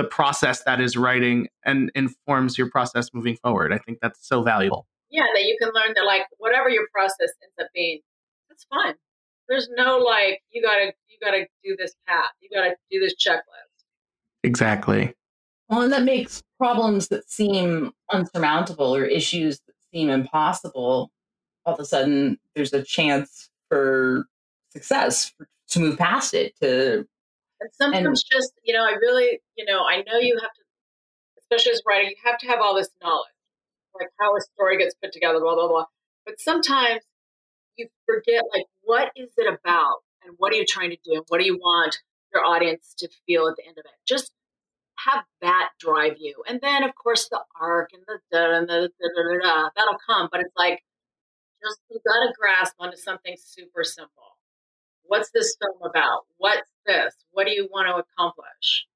the 0.00 0.08
process 0.08 0.62
that 0.64 0.80
is 0.80 0.96
writing 0.96 1.46
and 1.62 1.92
informs 1.94 2.56
your 2.56 2.70
process 2.70 3.10
moving 3.12 3.36
forward. 3.36 3.70
I 3.70 3.76
think 3.78 3.98
that's 4.00 4.26
so 4.26 4.42
valuable. 4.42 4.86
Yeah, 5.10 5.26
that 5.34 5.42
you 5.42 5.58
can 5.60 5.70
learn 5.74 5.92
that 5.94 6.06
like 6.06 6.22
whatever 6.38 6.70
your 6.70 6.86
process 6.90 7.28
ends 7.42 7.54
up 7.60 7.66
being, 7.74 8.00
it's 8.48 8.64
fun. 8.64 8.94
There's 9.46 9.68
no 9.76 9.98
like 9.98 10.40
you 10.50 10.62
gotta 10.62 10.92
you 11.08 11.18
gotta 11.22 11.46
do 11.62 11.76
this 11.76 11.94
path, 12.08 12.30
you 12.40 12.48
gotta 12.50 12.76
do 12.90 12.98
this 12.98 13.14
checklist. 13.14 13.42
Exactly. 14.42 15.12
Well, 15.68 15.82
and 15.82 15.92
that 15.92 16.04
makes 16.04 16.42
problems 16.56 17.08
that 17.08 17.30
seem 17.30 17.92
unsurmountable 18.10 18.96
or 18.96 19.04
issues 19.04 19.60
that 19.66 19.74
seem 19.92 20.08
impossible, 20.08 21.10
all 21.66 21.74
of 21.74 21.80
a 21.80 21.84
sudden 21.84 22.38
there's 22.54 22.72
a 22.72 22.82
chance 22.82 23.50
for 23.68 24.24
success 24.70 25.34
to 25.68 25.80
move 25.80 25.98
past 25.98 26.32
it 26.32 26.54
to 26.62 27.06
and 27.60 27.70
sometimes 27.72 28.24
and, 28.30 28.40
just, 28.40 28.52
you 28.64 28.74
know, 28.74 28.84
I 28.84 28.92
really, 29.00 29.40
you 29.56 29.64
know, 29.64 29.84
I 29.84 30.02
know 30.06 30.18
you 30.18 30.38
have 30.40 30.52
to, 30.52 30.62
especially 31.40 31.72
as 31.72 31.80
a 31.80 31.82
writer, 31.86 32.08
you 32.08 32.16
have 32.24 32.38
to 32.38 32.46
have 32.46 32.60
all 32.60 32.74
this 32.74 32.90
knowledge, 33.02 33.28
like 33.94 34.08
how 34.18 34.36
a 34.36 34.40
story 34.40 34.78
gets 34.78 34.94
put 35.02 35.12
together, 35.12 35.40
blah, 35.40 35.54
blah, 35.54 35.68
blah. 35.68 35.84
But 36.24 36.40
sometimes 36.40 37.02
you 37.76 37.88
forget, 38.06 38.42
like, 38.54 38.66
what 38.82 39.10
is 39.16 39.30
it 39.36 39.46
about? 39.46 39.98
And 40.24 40.34
what 40.38 40.52
are 40.52 40.56
you 40.56 40.66
trying 40.66 40.90
to 40.90 40.98
do? 41.04 41.14
And 41.14 41.24
what 41.28 41.40
do 41.40 41.46
you 41.46 41.56
want 41.56 41.96
your 42.32 42.44
audience 42.44 42.94
to 42.98 43.08
feel 43.26 43.48
at 43.48 43.56
the 43.56 43.66
end 43.66 43.78
of 43.78 43.84
it? 43.84 43.92
Just 44.06 44.32
have 44.98 45.24
that 45.40 45.70
drive 45.80 46.16
you. 46.18 46.42
And 46.46 46.60
then, 46.60 46.82
of 46.84 46.94
course, 46.94 47.28
the 47.28 47.40
arc 47.60 47.90
and 47.92 48.02
the 48.06 48.18
da 48.30 48.60
the 48.60 48.66
da, 48.66 48.80
da, 48.80 49.22
da, 49.22 49.38
da, 49.42 49.70
that'll 49.74 49.98
come. 50.06 50.28
But 50.30 50.40
it's 50.40 50.54
like, 50.56 50.82
just 51.62 51.80
you 51.90 52.00
got 52.06 52.26
to 52.26 52.32
grasp 52.38 52.74
onto 52.78 52.96
something 52.96 53.34
super 53.38 53.84
simple. 53.84 54.36
What's 55.10 55.32
this 55.32 55.56
film 55.60 55.76
about? 55.82 56.20
What's 56.38 56.70
this? 56.86 57.12
What 57.32 57.48
do 57.48 57.52
you 57.52 57.68
want 57.68 57.88
to 57.88 57.96
accomplish? 57.96 58.86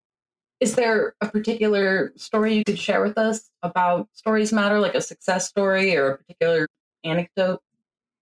Is 0.61 0.77
there 0.77 1.17
a 1.21 1.27
particular 1.27 2.13
story 2.15 2.55
you 2.55 2.63
could 2.63 2.79
share 2.79 3.03
with 3.03 3.19
us 3.19 3.51
about 3.65 4.07
Stories 4.13 4.53
Matter, 4.53 4.79
like 4.79 4.95
a 4.95 5.01
success 5.01 5.49
story 5.49 5.97
or 5.97 6.11
a 6.13 6.19
particular 6.19 6.69
anecdote 7.03 7.63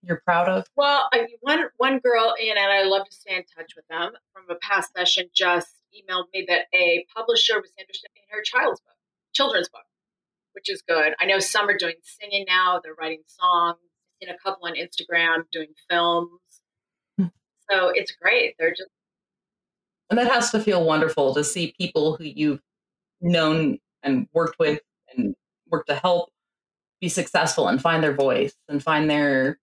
you're 0.01 0.23
proud 0.25 0.49
of? 0.49 0.65
Well, 0.75 1.07
I, 1.13 1.27
one 1.43 1.65
one 1.77 1.99
girl, 1.99 2.35
and 2.41 2.59
I 2.59 2.83
love 2.85 3.07
to 3.11 3.15
stay 3.15 3.37
in 3.37 3.45
touch 3.55 3.73
with 3.77 3.87
them 3.89 4.13
from 4.33 4.45
a 4.49 4.55
past 4.55 4.95
session, 4.97 5.27
just 5.35 5.69
emailed 5.95 6.29
me 6.33 6.47
that 6.49 6.69
a 6.75 7.05
publisher 7.15 7.61
was 7.61 7.73
interested 7.79 8.09
in 8.17 8.23
her 8.35 8.43
child's 8.43 8.81
book, 8.81 8.97
children's 9.35 9.69
book, 9.69 9.85
which 10.53 10.71
is 10.71 10.81
good. 10.81 11.13
I 11.21 11.27
know 11.27 11.41
some 11.41 11.69
are 11.69 11.77
doing 11.77 11.97
singing 12.05 12.47
now; 12.49 12.81
they're 12.83 12.95
writing 12.99 13.23
songs. 13.27 13.77
I've 13.83 14.27
seen 14.27 14.35
a 14.35 14.39
couple 14.39 14.67
on 14.67 14.77
Instagram 14.77 15.45
doing 15.53 15.75
films. 15.91 16.41
So 17.73 17.91
it's 17.95 18.13
great. 18.13 18.55
They're 18.59 18.71
just 18.71 18.91
and 20.11 20.19
that 20.19 20.31
has 20.31 20.51
to 20.51 20.61
feel 20.61 20.85
wonderful 20.85 21.35
to 21.35 21.43
see 21.43 21.75
people 21.79 22.17
who 22.17 22.25
you've 22.25 22.61
known 23.23 23.79
and 24.03 24.29
worked 24.35 24.59
with 24.59 24.81
and 25.15 25.35
worked 25.71 25.89
to 25.89 25.95
help 25.95 26.31
be 27.01 27.09
successful 27.09 27.69
and 27.69 27.81
find 27.81 28.03
their 28.03 28.13
voice 28.13 28.55
and 28.69 28.83
find 28.83 29.09
their 29.09 29.59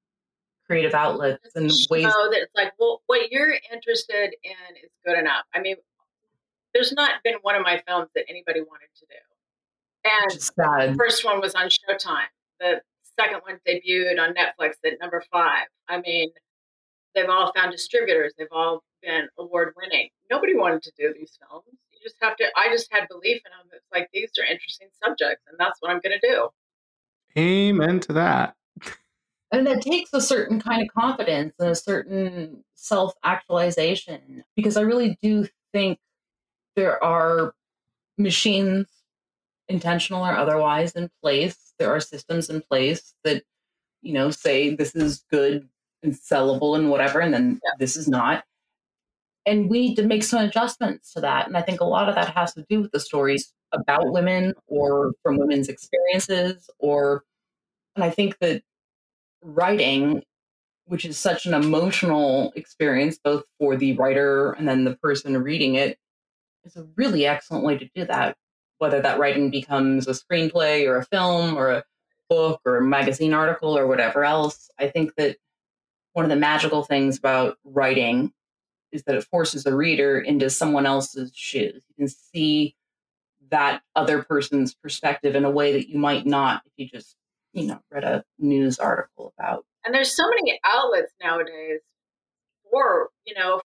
creative 0.65 0.95
outlets 0.95 1.55
and 1.55 1.69
ways. 1.91 2.05
that 2.31 2.39
it's 2.41 2.55
like, 2.55 2.73
well, 2.79 3.01
what 3.05 3.31
you're 3.31 3.53
interested 3.71 4.33
in 4.43 4.75
is 4.83 4.89
good 5.05 5.19
enough. 5.19 5.43
I 5.53 5.61
mean, 5.61 5.75
there's 6.73 6.93
not 6.93 7.21
been 7.23 7.35
one 7.43 7.55
of 7.55 7.61
my 7.61 7.81
films 7.87 8.09
that 8.15 8.25
anybody 8.27 8.61
wanted 8.61 8.89
to 8.97 9.05
do. 9.05 10.11
And 10.21 10.91
the 10.91 10.95
first 10.97 11.23
one 11.23 11.41
was 11.41 11.53
on 11.53 11.69
Showtime. 11.69 12.29
The 12.59 12.81
second 13.19 13.41
one 13.43 13.59
debuted 13.67 14.19
on 14.19 14.33
Netflix 14.33 14.73
at 14.85 14.93
number 14.99 15.23
five. 15.31 15.67
I 15.87 16.01
mean, 16.01 16.29
they've 17.15 17.29
all 17.29 17.51
found 17.55 17.71
distributors. 17.71 18.33
They've 18.37 18.47
all 18.51 18.83
been 19.01 19.27
award 19.37 19.73
winning. 19.75 20.09
Nobody 20.29 20.55
wanted 20.55 20.83
to 20.83 20.91
do 20.97 21.13
these 21.13 21.37
films. 21.39 21.65
You 21.91 21.99
just 22.03 22.15
have 22.21 22.35
to. 22.37 22.45
I 22.55 22.69
just 22.69 22.91
had 22.91 23.07
belief 23.07 23.41
in 23.45 23.51
them. 23.51 23.69
It's 23.73 23.85
like 23.93 24.09
these 24.13 24.31
are 24.39 24.45
interesting 24.45 24.87
subjects, 25.03 25.43
and 25.49 25.57
that's 25.59 25.81
what 25.81 25.91
I'm 25.91 25.99
going 25.99 26.19
to 26.19 26.27
do. 26.27 26.49
Amen 27.37 27.99
to 28.01 28.13
that. 28.13 28.55
And 29.51 29.65
that 29.65 29.81
takes 29.81 30.13
a 30.13 30.21
certain 30.21 30.61
kind 30.61 30.83
of 30.83 30.93
confidence 30.93 31.55
and 31.59 31.69
a 31.69 31.75
certain 31.75 32.63
self 32.75 33.15
actualization 33.23 34.43
because 34.55 34.77
I 34.77 34.81
really 34.81 35.17
do 35.21 35.47
think 35.73 35.99
there 36.75 37.03
are 37.03 37.55
machines, 38.17 38.87
intentional 39.67 40.23
or 40.23 40.35
otherwise, 40.37 40.91
in 40.91 41.09
place. 41.21 41.73
There 41.79 41.89
are 41.89 41.99
systems 41.99 42.49
in 42.49 42.61
place 42.61 43.15
that, 43.23 43.43
you 44.01 44.13
know, 44.13 44.29
say 44.29 44.75
this 44.75 44.95
is 44.95 45.25
good 45.31 45.67
and 46.03 46.13
sellable 46.13 46.77
and 46.77 46.89
whatever, 46.89 47.19
and 47.19 47.33
then 47.33 47.59
yeah. 47.63 47.71
this 47.79 47.95
is 47.95 48.07
not 48.07 48.43
and 49.49 49.67
we 49.67 49.79
need 49.79 49.95
to 49.95 50.03
make 50.03 50.23
some 50.23 50.43
adjustments 50.43 51.13
to 51.13 51.21
that. 51.21 51.47
And 51.47 51.57
I 51.57 51.63
think 51.63 51.81
a 51.81 51.85
lot 51.85 52.07
of 52.07 52.13
that 52.13 52.35
has 52.35 52.53
to 52.53 52.65
do 52.69 52.81
with 52.81 52.91
the 52.91 52.99
stories 52.99 53.51
about 53.71 54.11
women 54.11 54.53
or 54.67 55.13
from 55.23 55.37
women's 55.37 55.69
experiences 55.69 56.69
or 56.77 57.23
and 57.95 58.03
I 58.03 58.11
think 58.11 58.37
that 58.39 58.61
writing, 59.41 60.21
which 60.85 61.03
is 61.03 61.17
such 61.17 61.47
an 61.47 61.55
emotional 61.55 62.53
experience 62.55 63.17
both 63.21 63.43
for 63.59 63.75
the 63.75 63.93
writer 63.93 64.51
and 64.51 64.67
then 64.67 64.83
the 64.83 64.95
person 64.97 65.35
reading 65.41 65.75
it, 65.75 65.97
is 66.63 66.75
a 66.75 66.87
really 66.95 67.25
excellent 67.25 67.65
way 67.65 67.77
to 67.77 67.89
do 67.95 68.05
that. 68.05 68.37
Whether 68.77 69.01
that 69.01 69.19
writing 69.19 69.49
becomes 69.49 70.07
a 70.07 70.11
screenplay 70.11 70.87
or 70.87 70.97
a 70.97 71.05
film 71.05 71.57
or 71.57 71.71
a 71.71 71.83
book 72.29 72.61
or 72.65 72.77
a 72.77 72.83
magazine 72.83 73.33
article 73.33 73.75
or 73.75 73.87
whatever 73.87 74.23
else, 74.23 74.69
I 74.79 74.87
think 74.87 75.15
that 75.17 75.37
one 76.19 76.25
of 76.25 76.29
the 76.29 76.35
magical 76.35 76.83
things 76.83 77.17
about 77.17 77.57
writing 77.63 78.33
is 78.91 79.03
that 79.03 79.15
it 79.15 79.23
forces 79.23 79.63
the 79.63 79.73
reader 79.73 80.19
into 80.19 80.49
someone 80.49 80.85
else's 80.85 81.31
shoes. 81.33 81.81
You 81.87 81.95
can 81.95 82.07
see 82.09 82.75
that 83.51 83.83
other 83.95 84.21
person's 84.23 84.75
perspective 84.75 85.33
in 85.33 85.45
a 85.45 85.49
way 85.49 85.71
that 85.71 85.87
you 85.87 85.97
might 85.97 86.25
not 86.25 86.61
if 86.65 86.73
you 86.75 86.89
just, 86.89 87.15
you 87.53 87.67
know, 87.67 87.79
read 87.89 88.03
a 88.03 88.25
news 88.37 88.79
article 88.79 89.33
about. 89.39 89.63
And 89.85 89.95
there's 89.95 90.13
so 90.13 90.23
many 90.27 90.59
outlets 90.65 91.13
nowadays 91.23 91.79
for, 92.69 93.11
you 93.25 93.33
know, 93.33 93.61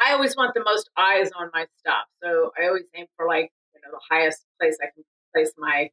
I 0.00 0.12
always 0.12 0.36
want 0.36 0.54
the 0.54 0.62
most 0.62 0.88
eyes 0.96 1.32
on 1.36 1.50
my 1.52 1.66
stuff. 1.76 2.04
So 2.22 2.52
I 2.56 2.68
always 2.68 2.84
aim 2.94 3.06
for 3.16 3.26
like, 3.26 3.50
you 3.74 3.80
know, 3.80 3.90
the 3.90 4.14
highest 4.14 4.44
place 4.60 4.78
I 4.80 4.86
can 4.94 5.02
place 5.34 5.50
my, 5.58 5.90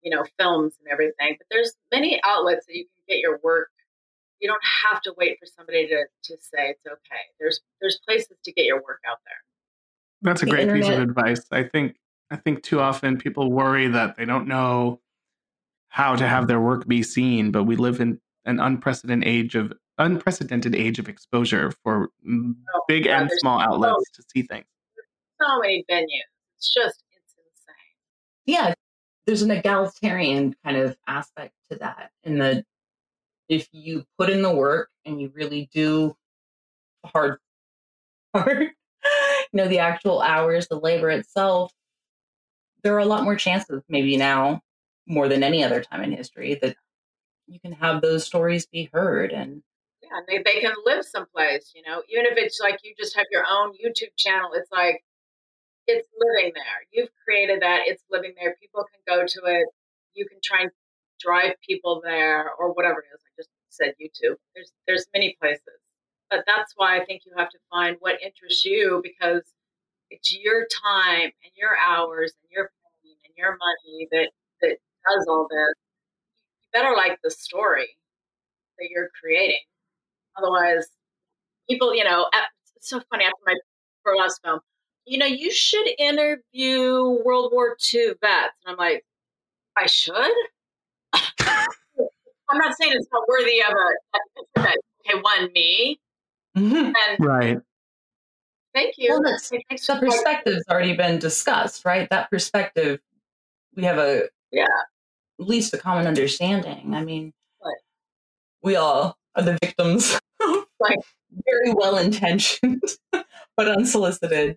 you 0.00 0.14
know, 0.14 0.24
films 0.38 0.74
and 0.78 0.92
everything. 0.92 1.38
But 1.38 1.48
there's 1.50 1.72
many 1.90 2.20
outlets 2.24 2.66
that 2.66 2.76
you 2.76 2.84
can 2.84 3.16
get 3.16 3.18
your 3.18 3.40
work 3.42 3.70
you 4.40 4.48
don't 4.48 4.62
have 4.82 5.00
to 5.02 5.14
wait 5.16 5.38
for 5.38 5.46
somebody 5.46 5.86
to, 5.86 6.04
to 6.24 6.36
say 6.40 6.70
it's 6.70 6.86
okay. 6.86 7.22
There's 7.38 7.60
there's 7.80 8.00
places 8.06 8.36
to 8.44 8.52
get 8.52 8.64
your 8.64 8.82
work 8.82 9.00
out 9.08 9.18
there. 9.24 9.34
That's 10.22 10.42
a 10.42 10.46
great 10.46 10.62
internet. 10.62 10.82
piece 10.82 10.94
of 10.94 11.02
advice. 11.02 11.46
I 11.50 11.62
think 11.62 11.96
I 12.30 12.36
think 12.36 12.62
too 12.62 12.80
often 12.80 13.18
people 13.18 13.50
worry 13.50 13.88
that 13.88 14.16
they 14.16 14.24
don't 14.24 14.48
know 14.48 15.00
how 15.88 16.16
to 16.16 16.26
have 16.26 16.46
their 16.46 16.60
work 16.60 16.86
be 16.86 17.02
seen, 17.02 17.50
but 17.50 17.64
we 17.64 17.76
live 17.76 18.00
in 18.00 18.20
an 18.44 18.60
unprecedented 18.60 19.28
age 19.28 19.54
of 19.54 19.72
unprecedented 19.98 20.74
age 20.74 20.98
of 20.98 21.08
exposure 21.08 21.72
for 21.82 22.08
oh, 22.26 22.54
big 22.88 23.04
yeah, 23.04 23.20
and 23.20 23.30
small 23.38 23.60
outlets 23.60 24.04
so, 24.12 24.22
to 24.22 24.28
see 24.34 24.42
things. 24.42 24.64
So 25.40 25.58
many 25.60 25.84
venues. 25.90 26.06
It's 26.56 26.72
just 26.72 27.02
it's 27.12 27.34
insane. 27.34 27.74
Yeah, 28.46 28.74
there's 29.26 29.42
an 29.42 29.50
egalitarian 29.50 30.54
kind 30.64 30.76
of 30.76 30.96
aspect 31.06 31.54
to 31.70 31.76
that 31.78 32.12
in 32.24 32.38
the 32.38 32.64
if 33.50 33.68
you 33.72 34.04
put 34.18 34.30
in 34.30 34.42
the 34.42 34.54
work 34.54 34.88
and 35.04 35.20
you 35.20 35.30
really 35.34 35.68
do 35.74 36.16
hard 37.04 37.38
hard 38.34 38.62
you 38.62 38.68
know 39.52 39.68
the 39.68 39.78
actual 39.78 40.20
hours 40.20 40.68
the 40.68 40.78
labor 40.78 41.10
itself 41.10 41.72
there 42.82 42.94
are 42.94 43.00
a 43.00 43.06
lot 43.06 43.24
more 43.24 43.36
chances 43.36 43.82
maybe 43.88 44.16
now 44.16 44.60
more 45.06 45.28
than 45.28 45.42
any 45.42 45.64
other 45.64 45.82
time 45.82 46.02
in 46.02 46.12
history 46.12 46.58
that 46.62 46.76
you 47.46 47.58
can 47.60 47.72
have 47.72 48.00
those 48.00 48.24
stories 48.24 48.66
be 48.66 48.88
heard 48.92 49.32
and 49.32 49.62
yeah 50.02 50.20
they, 50.28 50.38
they 50.38 50.60
can 50.60 50.74
live 50.86 51.04
someplace 51.04 51.72
you 51.74 51.82
know? 51.82 52.02
Even 52.08 52.26
if 52.26 52.36
it's 52.36 52.60
like 52.60 52.78
you 52.84 52.94
just 52.98 53.16
have 53.16 53.26
your 53.32 53.44
own 53.50 53.72
youtube 53.72 54.14
channel 54.16 54.50
it's 54.54 54.70
like 54.70 55.02
it's 55.90 56.08
living 56.18 56.52
there. 56.54 56.80
You've 56.92 57.10
created 57.24 57.62
that 57.62 57.82
it's 57.86 58.04
living 58.10 58.34
there. 58.40 58.56
People 58.60 58.84
can 58.86 59.02
go 59.06 59.26
to 59.26 59.40
it. 59.46 59.66
You 60.14 60.26
can 60.26 60.38
try 60.42 60.62
and 60.62 60.70
drive 61.20 61.54
people 61.66 62.00
there 62.04 62.50
or 62.58 62.72
whatever 62.72 63.00
it 63.00 63.14
is 63.14 63.22
said 63.70 63.94
youtube 64.02 64.36
there's 64.54 64.72
there's 64.86 65.06
many 65.14 65.36
places. 65.40 65.62
But 66.30 66.44
that's 66.46 66.74
why 66.76 67.00
i 67.00 67.04
think 67.04 67.22
you 67.26 67.32
have 67.36 67.50
to 67.50 67.58
find 67.70 67.96
what 68.00 68.22
interests 68.22 68.64
you 68.64 69.00
because 69.02 69.42
it's 70.10 70.34
your 70.36 70.66
time 70.84 71.30
and 71.44 71.52
your 71.56 71.76
hours 71.76 72.34
and 72.42 72.50
your 72.50 72.70
pain 73.04 73.16
and 73.24 73.34
your 73.36 73.56
money 73.56 74.08
that 74.12 74.30
that 74.62 74.76
does 75.08 75.26
all 75.28 75.46
this. 75.50 75.74
You 76.62 76.68
better 76.72 76.94
like 76.96 77.18
the 77.24 77.30
story 77.30 77.88
that 78.78 78.88
you're 78.90 79.10
creating. 79.20 79.60
Otherwise 80.36 80.86
people 81.68 81.94
you 81.94 82.04
know 82.04 82.26
it's 82.76 82.88
so 82.88 83.00
funny 83.10 83.24
after 83.24 83.36
my 83.46 83.54
burlesque 84.04 84.42
film 84.42 84.60
you 85.06 85.18
know 85.18 85.26
you 85.26 85.50
should 85.52 85.86
interview 85.98 87.20
world 87.24 87.52
war 87.52 87.76
ii 87.94 88.08
vets. 88.20 88.54
And 88.66 88.72
i'm 88.72 88.76
like 88.76 89.04
i 89.76 89.86
should 89.86 90.14
I'm 92.50 92.58
not 92.58 92.76
saying 92.76 92.92
it's 92.94 93.08
not 93.12 93.22
worthy 93.28 93.62
of 93.62 93.72
a, 93.72 94.60
that 94.60 94.78
okay, 95.08 95.20
one 95.20 95.52
me. 95.52 96.00
Mm-hmm. 96.56 96.74
And 96.74 96.94
right. 97.20 97.58
Thank 98.74 98.94
you. 98.98 99.10
Well, 99.10 99.22
that's, 99.22 99.48
the 99.48 99.98
perspective's 100.00 100.64
already 100.68 100.94
been 100.94 101.18
discussed, 101.18 101.84
right? 101.84 102.08
That 102.10 102.30
perspective, 102.30 103.00
we 103.74 103.84
have 103.84 103.98
a 103.98 104.28
yeah, 104.52 104.64
at 105.40 105.46
least 105.46 105.74
a 105.74 105.78
common 105.78 106.06
understanding. 106.06 106.94
I 106.94 107.04
mean, 107.04 107.32
right. 107.64 107.74
we 108.62 108.76
all 108.76 109.16
are 109.34 109.42
the 109.42 109.58
victims, 109.62 110.20
like 110.80 110.98
very 111.30 111.72
well 111.74 111.98
intentioned 111.98 112.82
but 113.12 113.68
unsolicited. 113.68 114.56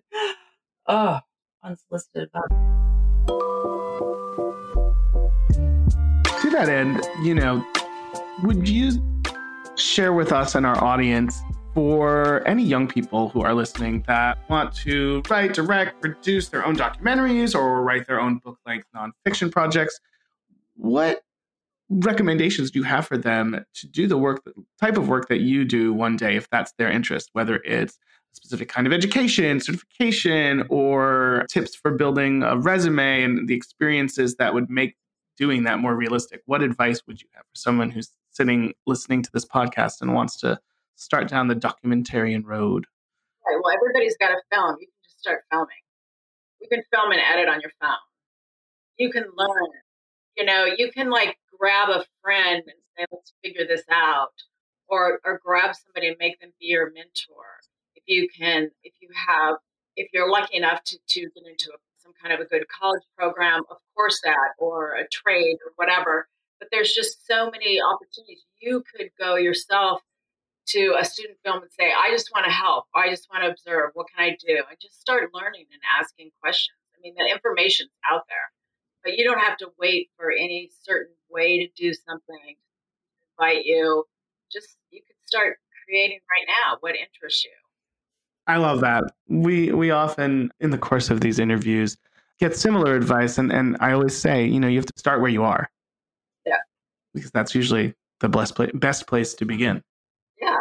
Oh, 0.86 1.20
unsolicited 1.62 2.30
to 6.44 6.50
that 6.50 6.68
end, 6.68 7.00
you 7.22 7.34
know, 7.34 7.64
would 8.42 8.68
you 8.68 8.92
share 9.76 10.12
with 10.12 10.32
us 10.32 10.54
and 10.54 10.66
our 10.66 10.82
audience 10.82 11.40
for 11.72 12.46
any 12.46 12.62
young 12.62 12.86
people 12.86 13.28
who 13.28 13.40
are 13.42 13.54
listening 13.54 14.04
that 14.06 14.38
want 14.48 14.74
to 14.74 15.22
write, 15.28 15.54
direct, 15.54 16.00
produce 16.00 16.48
their 16.48 16.64
own 16.64 16.76
documentaries 16.76 17.54
or 17.54 17.82
write 17.82 18.06
their 18.06 18.20
own 18.20 18.38
book 18.38 18.58
length 18.66 18.86
nonfiction 18.94 19.50
projects? 19.50 19.98
What 20.76 21.22
recommendations 21.88 22.70
do 22.70 22.80
you 22.80 22.84
have 22.84 23.06
for 23.06 23.16
them 23.16 23.64
to 23.74 23.86
do 23.86 24.06
the 24.06 24.16
work, 24.16 24.44
the 24.44 24.52
type 24.80 24.96
of 24.96 25.08
work 25.08 25.28
that 25.28 25.40
you 25.40 25.64
do 25.64 25.92
one 25.92 26.16
day, 26.16 26.36
if 26.36 26.48
that's 26.50 26.72
their 26.78 26.90
interest, 26.90 27.30
whether 27.32 27.56
it's 27.64 27.98
a 28.32 28.36
specific 28.36 28.68
kind 28.68 28.86
of 28.86 28.92
education, 28.92 29.60
certification, 29.60 30.64
or 30.70 31.46
tips 31.50 31.74
for 31.74 31.92
building 31.92 32.42
a 32.42 32.56
resume 32.56 33.22
and 33.22 33.48
the 33.48 33.54
experiences 33.54 34.36
that 34.36 34.54
would 34.54 34.70
make 34.70 34.96
doing 35.36 35.64
that 35.64 35.78
more 35.78 35.94
realistic, 35.94 36.42
what 36.46 36.62
advice 36.62 37.02
would 37.06 37.20
you 37.20 37.28
have 37.34 37.44
for 37.44 37.56
someone 37.56 37.90
who's 37.90 38.10
sitting 38.30 38.74
listening 38.86 39.22
to 39.22 39.30
this 39.32 39.44
podcast 39.44 40.00
and 40.00 40.14
wants 40.14 40.36
to 40.40 40.58
start 40.96 41.28
down 41.28 41.48
the 41.48 41.56
documentarian 41.56 42.44
road? 42.44 42.86
Right. 43.46 43.58
Well, 43.62 43.74
everybody's 43.74 44.16
got 44.16 44.32
a 44.32 44.40
film. 44.52 44.76
You 44.80 44.86
can 44.86 45.02
just 45.04 45.18
start 45.18 45.42
filming. 45.50 45.76
You 46.60 46.68
can 46.68 46.82
film 46.92 47.12
and 47.12 47.20
edit 47.20 47.48
on 47.48 47.60
your 47.60 47.72
phone. 47.80 47.90
You 48.96 49.10
can 49.10 49.24
learn. 49.36 49.68
You 50.36 50.44
know, 50.44 50.64
you 50.64 50.90
can 50.92 51.10
like 51.10 51.36
grab 51.58 51.90
a 51.90 52.04
friend 52.22 52.62
and 52.64 52.76
say, 52.96 53.06
let's 53.12 53.32
figure 53.42 53.66
this 53.66 53.84
out. 53.90 54.32
Or, 54.88 55.20
or 55.24 55.40
grab 55.44 55.74
somebody 55.74 56.08
and 56.08 56.16
make 56.20 56.38
them 56.40 56.52
be 56.60 56.66
your 56.66 56.92
mentor. 56.92 57.60
If 57.94 58.04
you 58.06 58.28
can, 58.28 58.70
if 58.82 58.92
you 59.00 59.08
have, 59.28 59.56
if 59.96 60.08
you're 60.12 60.30
lucky 60.30 60.56
enough 60.56 60.84
to, 60.84 60.98
to 61.06 61.20
get 61.20 61.44
into 61.48 61.70
a 61.70 61.78
some 62.04 62.12
kind 62.20 62.34
of 62.34 62.40
a 62.44 62.48
good 62.48 62.66
college 62.68 63.02
program, 63.16 63.62
of 63.70 63.78
course, 63.96 64.20
that, 64.24 64.54
or 64.58 64.94
a 64.94 65.08
trade 65.08 65.56
or 65.64 65.72
whatever. 65.76 66.28
But 66.60 66.68
there's 66.70 66.92
just 66.92 67.26
so 67.26 67.50
many 67.50 67.80
opportunities. 67.80 68.44
You 68.60 68.84
could 68.94 69.08
go 69.18 69.36
yourself 69.36 70.02
to 70.68 70.96
a 70.98 71.04
student 71.04 71.38
film 71.44 71.62
and 71.62 71.72
say, 71.72 71.92
I 71.92 72.10
just 72.10 72.30
want 72.32 72.46
to 72.46 72.52
help. 72.52 72.86
I 72.94 73.10
just 73.10 73.28
want 73.32 73.44
to 73.44 73.50
observe. 73.50 73.90
What 73.94 74.06
can 74.14 74.24
I 74.24 74.30
do? 74.30 74.56
And 74.56 74.78
just 74.80 75.00
start 75.00 75.30
learning 75.34 75.66
and 75.72 75.80
asking 76.00 76.30
questions. 76.40 76.76
I 76.96 77.00
mean, 77.02 77.14
the 77.16 77.30
information's 77.32 77.90
out 78.10 78.22
there, 78.28 78.48
but 79.02 79.16
you 79.16 79.24
don't 79.24 79.40
have 79.40 79.58
to 79.58 79.68
wait 79.78 80.10
for 80.16 80.30
any 80.30 80.70
certain 80.84 81.14
way 81.28 81.66
to 81.66 81.68
do 81.76 81.92
something 81.92 82.56
invite 83.38 83.64
you. 83.64 84.04
Just, 84.52 84.76
you 84.90 85.00
could 85.06 85.16
start 85.26 85.58
creating 85.84 86.20
right 86.30 86.46
now 86.48 86.76
what 86.80 86.94
interests 86.94 87.44
you. 87.44 87.50
I 88.46 88.58
love 88.58 88.80
that. 88.80 89.04
We 89.28 89.72
we 89.72 89.90
often 89.90 90.52
in 90.60 90.70
the 90.70 90.78
course 90.78 91.10
of 91.10 91.20
these 91.20 91.38
interviews 91.38 91.96
get 92.38 92.56
similar 92.56 92.94
advice 92.94 93.38
and 93.38 93.52
and 93.52 93.76
I 93.80 93.92
always 93.92 94.16
say, 94.16 94.44
you 94.46 94.60
know, 94.60 94.68
you 94.68 94.78
have 94.78 94.86
to 94.86 94.98
start 94.98 95.20
where 95.20 95.30
you 95.30 95.44
are. 95.44 95.70
Yeah. 96.46 96.58
Because 97.14 97.30
that's 97.30 97.54
usually 97.54 97.94
the 98.20 98.28
best 98.28 98.54
place 98.54 98.70
best 98.74 99.06
place 99.06 99.34
to 99.34 99.44
begin. 99.44 99.82
Yeah. 100.40 100.56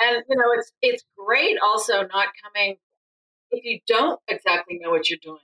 And 0.00 0.22
you 0.28 0.36
know, 0.36 0.52
it's 0.52 0.72
it's 0.80 1.04
great 1.16 1.58
also 1.62 2.02
not 2.02 2.28
coming 2.42 2.76
if 3.50 3.64
you 3.64 3.80
don't 3.86 4.20
exactly 4.28 4.78
know 4.80 4.90
what 4.90 5.08
you're 5.08 5.18
doing 5.22 5.38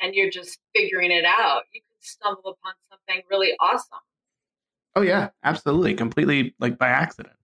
and 0.00 0.14
you're 0.14 0.30
just 0.30 0.58
figuring 0.74 1.10
it 1.10 1.24
out, 1.24 1.62
you 1.72 1.80
can 1.80 1.96
stumble 2.00 2.50
upon 2.50 2.74
something 2.90 3.22
really 3.30 3.52
awesome. 3.60 3.98
Oh 4.96 5.02
yeah, 5.02 5.30
absolutely. 5.44 5.94
Completely 5.94 6.54
like 6.58 6.78
by 6.78 6.88
accident. 6.88 7.34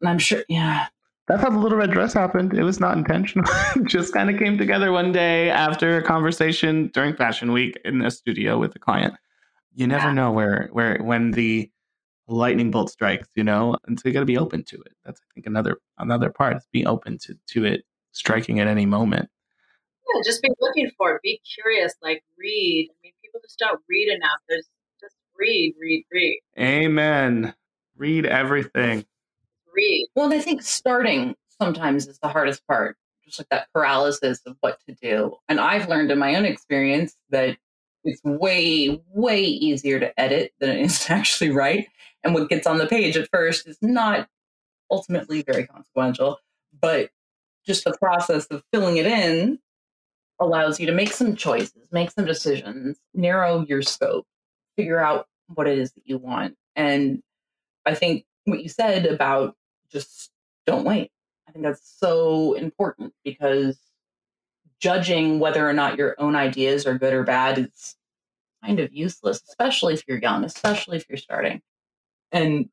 And 0.00 0.08
I'm 0.08 0.18
sure 0.18 0.44
yeah. 0.48 0.88
That's 1.28 1.42
how 1.42 1.50
the 1.50 1.58
little 1.58 1.76
red 1.76 1.90
dress 1.90 2.14
happened. 2.14 2.54
It 2.54 2.62
was 2.62 2.80
not 2.80 2.96
intentional. 2.96 3.44
just 3.84 4.14
kind 4.14 4.30
of 4.30 4.38
came 4.38 4.56
together 4.56 4.92
one 4.92 5.12
day 5.12 5.50
after 5.50 5.98
a 5.98 6.02
conversation 6.02 6.90
during 6.94 7.14
fashion 7.14 7.52
week 7.52 7.78
in 7.84 8.00
a 8.00 8.10
studio 8.10 8.58
with 8.58 8.74
a 8.74 8.78
client. 8.78 9.12
You 9.74 9.86
never 9.86 10.08
yeah. 10.08 10.14
know 10.14 10.32
where 10.32 10.70
where 10.72 10.98
when 11.02 11.32
the 11.32 11.70
lightning 12.28 12.70
bolt 12.70 12.90
strikes, 12.90 13.28
you 13.34 13.44
know, 13.44 13.76
and 13.86 14.00
so 14.00 14.08
you 14.08 14.14
got 14.14 14.20
to 14.20 14.26
be 14.26 14.38
open 14.38 14.64
to 14.64 14.76
it. 14.76 14.92
That's 15.04 15.20
I 15.20 15.28
think 15.34 15.46
another 15.46 15.76
another 15.98 16.30
part 16.30 16.56
is 16.56 16.66
be 16.72 16.86
open 16.86 17.18
to 17.18 17.34
to 17.48 17.64
it 17.64 17.84
striking 18.12 18.58
at 18.58 18.66
any 18.66 18.86
moment. 18.86 19.28
Yeah, 20.08 20.22
just 20.24 20.40
be 20.40 20.50
looking 20.60 20.90
for 20.96 21.16
it. 21.16 21.22
Be 21.22 21.42
curious. 21.54 21.94
Like 22.00 22.24
read. 22.38 22.88
I 22.90 22.96
mean, 23.02 23.12
people 23.22 23.40
just 23.42 23.58
don't 23.58 23.80
read 23.86 24.08
enough. 24.08 24.40
There's 24.48 24.66
just 24.98 25.16
read, 25.38 25.74
read, 25.78 26.04
read. 26.10 26.40
Amen. 26.58 27.54
Read 27.98 28.24
everything 28.24 29.04
read. 29.78 30.08
Well, 30.14 30.32
I 30.32 30.40
think 30.40 30.62
starting 30.62 31.34
sometimes 31.60 32.06
is 32.06 32.18
the 32.18 32.28
hardest 32.28 32.66
part, 32.66 32.96
just 33.24 33.38
like 33.38 33.48
that 33.50 33.68
paralysis 33.72 34.40
of 34.46 34.56
what 34.60 34.78
to 34.88 34.94
do. 35.00 35.36
And 35.48 35.60
I've 35.60 35.88
learned 35.88 36.10
in 36.10 36.18
my 36.18 36.34
own 36.34 36.44
experience 36.44 37.14
that 37.30 37.56
it's 38.04 38.22
way, 38.24 39.00
way 39.12 39.42
easier 39.42 40.00
to 40.00 40.18
edit 40.20 40.52
than 40.60 40.70
it 40.70 40.80
is 40.80 41.04
to 41.04 41.12
actually 41.12 41.50
write. 41.50 41.88
And 42.24 42.34
what 42.34 42.48
gets 42.48 42.66
on 42.66 42.78
the 42.78 42.86
page 42.86 43.16
at 43.16 43.28
first 43.30 43.68
is 43.68 43.78
not 43.80 44.28
ultimately 44.90 45.42
very 45.42 45.66
consequential, 45.66 46.38
but 46.80 47.10
just 47.66 47.84
the 47.84 47.96
process 47.98 48.46
of 48.46 48.62
filling 48.72 48.96
it 48.96 49.06
in 49.06 49.58
allows 50.40 50.80
you 50.80 50.86
to 50.86 50.92
make 50.92 51.12
some 51.12 51.36
choices, 51.36 51.88
make 51.92 52.10
some 52.10 52.24
decisions, 52.24 52.98
narrow 53.14 53.64
your 53.68 53.82
scope, 53.82 54.26
figure 54.76 54.98
out 54.98 55.26
what 55.54 55.66
it 55.66 55.78
is 55.78 55.92
that 55.92 56.02
you 56.06 56.18
want. 56.18 56.56
And 56.76 57.22
I 57.84 57.94
think 57.94 58.24
what 58.44 58.62
you 58.62 58.68
said 58.68 59.06
about 59.06 59.54
just 59.90 60.30
don't 60.66 60.84
wait. 60.84 61.10
I 61.48 61.52
think 61.52 61.64
that's 61.64 61.96
so 61.98 62.54
important 62.54 63.14
because 63.24 63.78
judging 64.80 65.38
whether 65.40 65.68
or 65.68 65.72
not 65.72 65.98
your 65.98 66.14
own 66.18 66.36
ideas 66.36 66.86
are 66.86 66.98
good 66.98 67.12
or 67.12 67.24
bad 67.24 67.58
is 67.58 67.96
kind 68.64 68.80
of 68.80 68.92
useless, 68.92 69.42
especially 69.48 69.94
if 69.94 70.04
you're 70.06 70.18
young, 70.18 70.44
especially 70.44 70.96
if 70.98 71.06
you're 71.08 71.18
starting. 71.18 71.62
And 72.32 72.68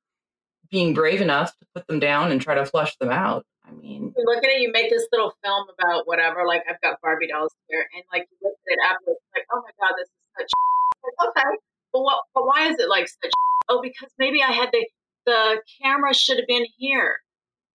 being 0.70 0.94
brave 0.94 1.22
enough 1.22 1.58
to 1.60 1.66
put 1.74 1.88
them 1.88 2.00
down 2.00 2.32
and 2.32 2.42
try 2.42 2.56
to 2.56 2.66
flush 2.66 2.98
them 2.98 3.10
out, 3.10 3.46
I 3.68 3.72
mean, 3.72 4.14
you 4.16 4.24
look 4.26 4.44
at 4.44 4.50
it, 4.50 4.62
you 4.62 4.72
make 4.72 4.90
this 4.90 5.08
little 5.12 5.34
film 5.44 5.68
about 5.80 6.08
whatever. 6.08 6.46
Like 6.46 6.64
I've 6.70 6.82
got 6.82 7.02
Barbie 7.02 7.28
dolls 7.28 7.52
here, 7.68 7.88
and 7.96 8.04
like 8.14 8.28
you 8.30 8.38
look 8.42 8.58
at 8.68 8.74
it 8.74 8.80
afterwards, 8.86 9.20
like, 9.34 9.46
oh 9.52 9.62
my 9.64 9.72
god, 9.80 9.96
this 9.98 10.08
is 10.08 10.28
such. 10.38 10.50
Like, 11.06 11.30
okay, 11.30 11.58
but 11.94 12.02
what? 12.02 12.24
But 12.34 12.48
why 12.48 12.68
is 12.68 12.80
it 12.80 12.90
like 12.90 13.08
such? 13.08 13.32
Oh, 13.68 13.82
because 13.82 14.10
maybe 14.20 14.44
I 14.44 14.52
had 14.52 14.70
the 14.72 14.86
the 15.26 15.62
camera 15.82 16.14
should 16.14 16.38
have 16.38 16.48
been 16.48 16.66
here. 16.78 17.18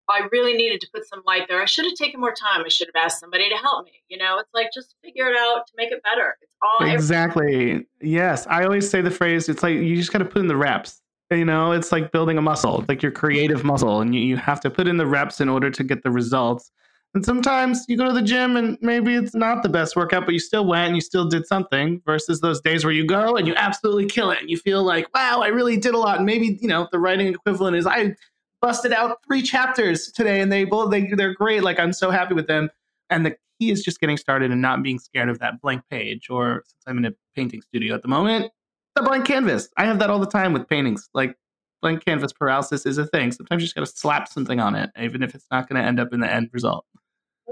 I 0.09 0.29
really 0.33 0.55
needed 0.55 0.81
to 0.81 0.89
put 0.93 1.09
some 1.09 1.23
light 1.25 1.47
there. 1.49 1.63
I 1.63 1.67
should 1.67 1.85
have 1.85 1.95
taken 1.95 2.21
more 2.21 2.33
time. 2.33 2.63
I 2.65 2.69
should 2.69 2.89
have 2.93 3.05
asked 3.05 3.21
somebody 3.21 3.49
to 3.49 3.55
help 3.57 3.85
me. 3.85 3.93
You 4.09 4.19
know, 4.19 4.39
it's 4.39 4.51
like 4.53 4.69
just 4.75 4.97
figure 5.05 5.29
it 5.29 5.37
out 5.37 5.67
to 5.69 5.73
make 5.77 5.93
it 5.93 6.03
better. 6.03 6.37
It's 6.41 6.53
all 6.63 6.91
exactly. 6.91 7.87
Yes, 8.01 8.47
I 8.49 8.65
always 8.65 8.91
say 8.91 9.03
the 9.03 9.11
phrase. 9.11 9.49
It's 9.49 9.63
like 9.63 9.75
you 9.75 9.97
just 9.97 10.13
got 10.13 10.19
to 10.19 10.25
put 10.25 10.41
in 10.41 10.49
the 10.49 10.57
reps. 10.57 11.01
You 11.31 11.45
know, 11.45 11.71
it's 11.71 11.93
like 11.93 12.11
building 12.11 12.39
a 12.39 12.43
muscle, 12.43 12.85
like 12.89 13.05
your 13.05 13.13
creative 13.13 13.63
muscle, 13.63 14.01
and 14.01 14.13
you, 14.13 14.21
you 14.21 14.37
have 14.37 14.61
to 14.63 14.71
put 14.71 14.89
in 14.89 14.97
the 14.97 15.07
reps 15.07 15.41
in 15.41 15.49
order 15.49 15.71
to 15.71 15.85
get 15.85 16.03
the 16.03 16.11
results. 16.11 16.73
And 17.15 17.25
sometimes 17.25 17.85
you 17.89 17.97
go 17.97 18.07
to 18.07 18.13
the 18.13 18.23
gym 18.23 18.57
and 18.57 18.79
maybe 18.81 19.17
it's 19.17 19.35
not 19.35 19.65
the 19.65 19.69
best 19.69 19.97
workout, 19.97 20.27
but 20.27 20.33
you 20.33 20.39
still 20.39 20.65
went 20.65 20.87
and 20.87 20.97
you 20.97 21.01
still 21.01 21.29
did 21.29 21.45
something 21.45 22.01
versus 22.07 22.41
those 22.41 22.61
days 22.61 22.85
where 22.85 22.93
you 22.93 23.05
go 23.05 23.37
and 23.37 23.49
you 23.49 23.55
absolutely 23.57 24.07
kill 24.07 24.31
it 24.31 24.39
and 24.41 24.49
you 24.49 24.57
feel 24.57 24.85
like, 24.85 25.13
wow, 25.13 25.41
I 25.41 25.49
really 25.49 25.77
did 25.77 25.95
a 25.95 25.99
lot. 25.99 26.19
And 26.19 26.27
maybe, 26.27 26.57
you 26.61 26.69
know, 26.69 26.89
the 26.93 27.01
writing 27.01 27.27
equivalent 27.27 27.77
is 27.77 27.85
I 27.85 28.15
busted 28.63 28.93
out 28.93 29.19
three 29.27 29.43
chapters 29.43 30.13
today 30.13 30.41
and 30.41 30.53
they 30.53 30.65
both 30.65 30.93
they, 30.93 31.09
they're 31.17 31.35
great. 31.35 31.65
Like 31.65 31.81
I'm 31.81 31.93
so 31.93 32.13
happy 32.13 32.35
with 32.35 32.47
them. 32.47 32.71
And 33.09 33.27
the 33.27 33.35
key 33.59 33.73
is 33.73 33.83
just 33.83 33.99
getting 33.99 34.17
started 34.17 34.53
and 34.53 34.63
not 34.63 34.81
being 34.85 35.01
scared 35.01 35.29
of 35.29 35.41
that 35.41 35.61
blank 35.61 35.83
page. 35.91 36.31
Or 36.31 36.63
since 36.65 36.83
I'm 36.87 36.99
in 36.99 37.07
a 37.07 37.13
painting 37.35 37.61
studio 37.63 37.97
at 37.97 38.03
the 38.03 38.09
moment, 38.09 38.53
the 38.95 39.03
blank 39.03 39.25
canvas. 39.25 39.69
I 39.77 39.85
have 39.85 39.99
that 39.99 40.11
all 40.11 40.21
the 40.21 40.27
time 40.27 40.53
with 40.53 40.69
paintings. 40.69 41.09
Like 41.13 41.37
blank 41.83 42.05
canvas 42.05 42.33
paralysis 42.33 42.87
is 42.87 42.99
a 42.99 43.07
thing. 43.07 43.33
Sometimes 43.33 43.63
you 43.63 43.67
just 43.67 43.75
got 43.75 43.81
to 43.81 43.87
slap 43.87 44.29
something 44.29 44.61
on 44.61 44.77
it, 44.77 44.91
even 45.01 45.25
if 45.25 45.35
it's 45.35 45.47
not 45.51 45.69
going 45.69 45.81
to 45.83 45.87
end 45.87 45.99
up 45.99 46.13
in 46.13 46.21
the 46.21 46.33
end 46.33 46.51
result. 46.53 46.85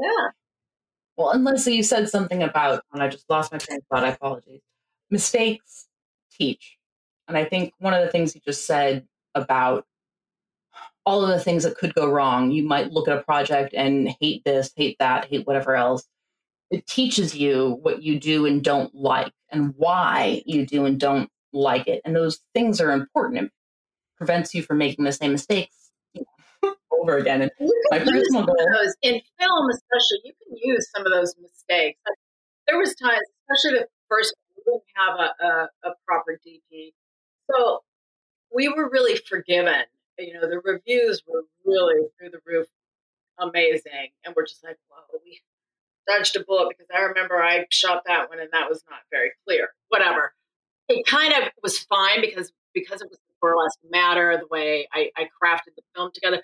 Yeah. 0.00 0.28
Well, 1.16 1.38
Leslie, 1.38 1.76
you 1.76 1.82
said 1.82 2.08
something 2.08 2.42
about, 2.42 2.84
and 2.92 3.02
I 3.02 3.08
just 3.08 3.28
lost 3.28 3.52
my 3.52 3.58
train 3.58 3.78
of 3.78 3.84
thought. 3.90 4.04
I 4.04 4.10
apologize. 4.10 4.60
Mistakes 5.10 5.88
teach. 6.30 6.76
And 7.26 7.36
I 7.36 7.44
think 7.44 7.72
one 7.78 7.94
of 7.94 8.04
the 8.04 8.10
things 8.10 8.34
you 8.34 8.40
just 8.44 8.66
said 8.66 9.06
about 9.34 9.84
all 11.08 11.22
of 11.22 11.30
the 11.30 11.40
things 11.40 11.62
that 11.64 11.78
could 11.78 11.94
go 11.94 12.06
wrong. 12.06 12.50
You 12.50 12.64
might 12.64 12.92
look 12.92 13.08
at 13.08 13.16
a 13.16 13.22
project 13.22 13.72
and 13.74 14.14
hate 14.20 14.44
this, 14.44 14.70
hate 14.76 14.96
that, 14.98 15.24
hate 15.24 15.46
whatever 15.46 15.74
else. 15.74 16.06
It 16.70 16.86
teaches 16.86 17.34
you 17.34 17.78
what 17.82 18.02
you 18.02 18.20
do 18.20 18.44
and 18.44 18.62
don't 18.62 18.94
like 18.94 19.32
and 19.50 19.72
why 19.78 20.42
you 20.44 20.66
do 20.66 20.84
and 20.84 21.00
don't 21.00 21.30
like 21.54 21.88
it. 21.88 22.02
And 22.04 22.14
those 22.14 22.40
things 22.54 22.78
are 22.78 22.92
important. 22.92 23.44
It 23.44 23.52
prevents 24.18 24.54
you 24.54 24.62
from 24.62 24.76
making 24.76 25.06
the 25.06 25.12
same 25.12 25.32
mistakes 25.32 25.87
over 26.90 27.16
again. 27.16 27.42
And 27.42 27.50
my 27.90 27.98
personal 27.98 28.44
goal 28.44 28.56
those, 28.56 28.96
in 29.02 29.20
film, 29.38 29.70
especially, 29.70 30.20
you 30.24 30.32
can 30.42 30.56
use 30.56 30.88
some 30.94 31.06
of 31.06 31.12
those 31.12 31.34
mistakes. 31.40 32.00
There 32.66 32.78
was 32.78 32.94
times, 32.94 33.22
especially 33.48 33.80
the 33.80 33.86
first, 34.08 34.34
we 34.56 34.62
didn't 34.64 34.82
have 34.96 35.18
a, 35.18 35.46
a, 35.46 35.90
a 35.90 35.94
proper 36.06 36.38
DP, 36.46 36.92
so 37.50 37.82
we 38.54 38.68
were 38.68 38.88
really 38.90 39.16
forgiven 39.16 39.84
you 40.18 40.34
know, 40.34 40.48
the 40.48 40.60
reviews 40.64 41.22
were 41.26 41.44
really 41.64 42.08
through 42.18 42.30
the 42.30 42.40
roof 42.46 42.66
amazing. 43.38 44.10
And 44.24 44.34
we're 44.34 44.46
just 44.46 44.64
like, 44.64 44.76
whoa, 44.88 45.20
we 45.24 45.40
dodged 46.08 46.36
a 46.36 46.44
bullet 46.44 46.70
because 46.70 46.88
I 46.94 47.02
remember 47.02 47.40
I 47.40 47.66
shot 47.70 48.02
that 48.06 48.28
one 48.28 48.40
and 48.40 48.48
that 48.52 48.68
was 48.68 48.82
not 48.90 49.00
very 49.10 49.30
clear. 49.46 49.68
Whatever. 49.88 50.34
It 50.88 51.06
kind 51.06 51.32
of 51.32 51.50
was 51.62 51.78
fine 51.78 52.20
because 52.20 52.52
because 52.74 53.02
it 53.02 53.08
was 53.10 53.18
burlesque 53.40 53.78
matter, 53.90 54.36
the 54.38 54.46
way 54.50 54.88
I, 54.92 55.10
I 55.16 55.28
crafted 55.42 55.74
the 55.76 55.82
film 55.94 56.10
together, 56.12 56.42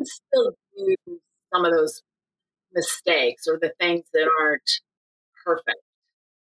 I 0.00 0.04
still 0.04 0.52
use 0.76 1.20
some 1.52 1.64
of 1.64 1.72
those 1.72 2.02
mistakes 2.72 3.46
or 3.46 3.58
the 3.60 3.72
things 3.80 4.04
that 4.12 4.28
aren't 4.40 4.70
perfect. 5.44 5.78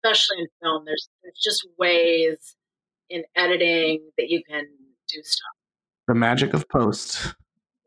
Especially 0.04 0.42
in 0.42 0.46
film, 0.62 0.84
there's 0.84 1.08
there's 1.22 1.40
just 1.42 1.66
ways 1.78 2.56
in 3.10 3.24
editing 3.34 4.00
that 4.16 4.28
you 4.28 4.42
can 4.48 4.64
do 5.08 5.22
stuff. 5.22 5.52
The 6.06 6.14
magic 6.14 6.54
of 6.54 6.68
post. 6.68 7.34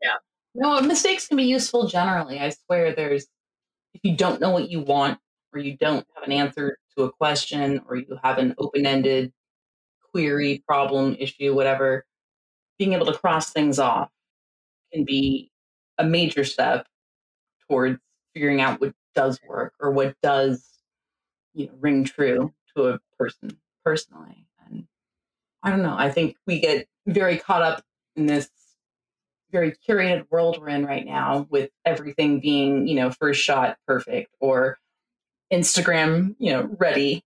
Yeah. 0.02 0.16
No, 0.54 0.80
mistakes 0.80 1.28
can 1.28 1.36
be 1.36 1.44
useful 1.44 1.86
generally. 1.86 2.38
I 2.38 2.50
swear 2.50 2.94
there's 2.94 3.26
if 3.94 4.00
you 4.04 4.16
don't 4.16 4.40
know 4.40 4.50
what 4.50 4.70
you 4.70 4.80
want 4.80 5.18
or 5.52 5.60
you 5.60 5.76
don't 5.76 6.06
have 6.14 6.24
an 6.24 6.32
answer 6.32 6.76
to 6.96 7.04
a 7.04 7.12
question 7.12 7.80
or 7.88 7.96
you 7.96 8.18
have 8.22 8.38
an 8.38 8.54
open-ended 8.58 9.32
query, 10.12 10.62
problem, 10.66 11.16
issue, 11.18 11.54
whatever, 11.54 12.04
being 12.78 12.92
able 12.92 13.06
to 13.06 13.18
cross 13.18 13.50
things 13.50 13.78
off 13.78 14.10
can 14.92 15.04
be 15.04 15.50
a 15.98 16.04
major 16.04 16.44
step 16.44 16.86
towards 17.68 17.98
figuring 18.34 18.60
out 18.60 18.80
what 18.80 18.92
does 19.14 19.38
work 19.46 19.74
or 19.80 19.90
what 19.90 20.14
does 20.22 20.66
you 21.54 21.66
know 21.66 21.72
ring 21.80 22.04
true 22.04 22.52
to 22.74 22.84
a 22.88 22.98
person 23.18 23.50
personally 23.84 24.46
and 24.66 24.86
i 25.62 25.68
don't 25.68 25.82
know 25.82 25.94
i 25.98 26.10
think 26.10 26.34
we 26.46 26.58
get 26.58 26.86
very 27.06 27.36
caught 27.36 27.60
up 27.60 27.84
in 28.16 28.24
this 28.24 28.48
very 29.52 29.72
curated 29.86 30.24
world 30.30 30.58
we're 30.58 30.70
in 30.70 30.84
right 30.84 31.04
now 31.04 31.46
with 31.50 31.70
everything 31.84 32.40
being, 32.40 32.88
you 32.88 32.96
know, 32.96 33.10
first 33.10 33.40
shot 33.40 33.76
perfect 33.86 34.34
or 34.40 34.78
Instagram, 35.52 36.34
you 36.38 36.52
know, 36.52 36.74
ready. 36.78 37.22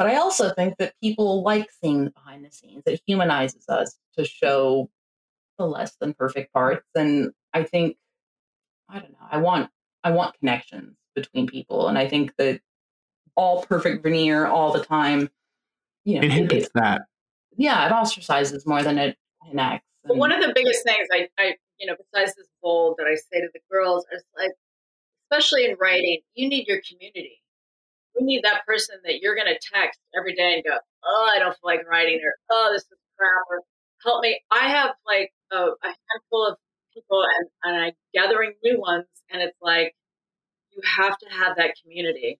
But 0.00 0.08
I 0.08 0.16
also 0.16 0.48
think 0.54 0.78
that 0.78 0.94
people 1.02 1.42
like 1.42 1.68
seeing 1.82 2.06
the 2.06 2.10
behind 2.10 2.42
the 2.42 2.50
scenes. 2.50 2.84
It 2.86 3.02
humanizes 3.06 3.68
us 3.68 3.98
to 4.16 4.24
show 4.24 4.88
the 5.58 5.66
less 5.66 5.96
than 6.00 6.14
perfect 6.14 6.54
parts. 6.54 6.86
And 6.94 7.32
I 7.52 7.64
think, 7.64 7.98
I 8.88 8.98
don't 8.98 9.10
know, 9.10 9.26
I 9.30 9.36
want 9.36 9.68
I 10.02 10.12
want 10.12 10.38
connections 10.38 10.96
between 11.14 11.46
people. 11.46 11.88
And 11.88 11.98
I 11.98 12.08
think 12.08 12.32
that 12.38 12.62
all 13.34 13.62
perfect 13.64 14.02
veneer 14.02 14.46
all 14.46 14.72
the 14.72 14.82
time, 14.82 15.28
you 16.06 16.14
know, 16.14 16.20
it 16.20 16.24
inhibits 16.24 16.70
that. 16.76 17.02
Yeah, 17.58 17.86
it 17.86 17.92
ostracizes 17.92 18.66
more 18.66 18.82
than 18.82 18.96
it 18.96 19.18
connects. 19.46 19.86
But 20.06 20.16
one 20.16 20.32
of 20.32 20.40
the 20.40 20.54
biggest 20.54 20.82
things 20.82 21.08
I, 21.12 21.28
I, 21.38 21.56
you 21.78 21.86
know, 21.86 21.94
besides 21.94 22.34
this 22.36 22.48
bold 22.62 22.94
that 22.96 23.06
I 23.06 23.16
say 23.16 23.42
to 23.42 23.48
the 23.52 23.60
girls 23.70 24.06
is 24.14 24.24
like, 24.34 24.52
especially 25.30 25.66
in 25.66 25.76
writing, 25.78 26.20
you 26.32 26.48
need 26.48 26.66
your 26.68 26.80
community. 26.88 27.39
You 28.20 28.26
need 28.26 28.44
that 28.44 28.66
person 28.66 28.96
that 29.04 29.20
you're 29.22 29.34
going 29.34 29.48
to 29.48 29.58
text 29.72 29.98
every 30.14 30.34
day 30.34 30.52
and 30.52 30.62
go, 30.62 30.76
oh, 31.04 31.30
I 31.34 31.38
don't 31.38 31.52
feel 31.52 31.64
like 31.64 31.88
writing, 31.88 32.20
or 32.22 32.34
oh, 32.50 32.68
this 32.70 32.82
is 32.82 32.98
crap, 33.16 33.46
or 33.48 33.62
help 34.04 34.22
me. 34.22 34.38
I 34.50 34.68
have 34.68 34.90
like 35.06 35.32
a, 35.50 35.56
a 35.56 35.86
handful 35.86 36.46
of 36.46 36.58
people, 36.92 37.22
and, 37.22 37.48
and 37.64 37.82
I'm 37.82 37.92
gathering 38.12 38.52
new 38.62 38.78
ones, 38.78 39.06
and 39.30 39.40
it's 39.40 39.56
like 39.62 39.94
you 40.70 40.82
have 40.84 41.16
to 41.16 41.26
have 41.30 41.56
that 41.56 41.76
community. 41.82 42.38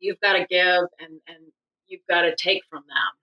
You've 0.00 0.18
got 0.18 0.32
to 0.32 0.46
give, 0.50 0.86
and 0.98 1.20
and 1.28 1.52
you've 1.86 2.06
got 2.10 2.22
to 2.22 2.34
take 2.34 2.62
from 2.68 2.82
them. 2.88 3.14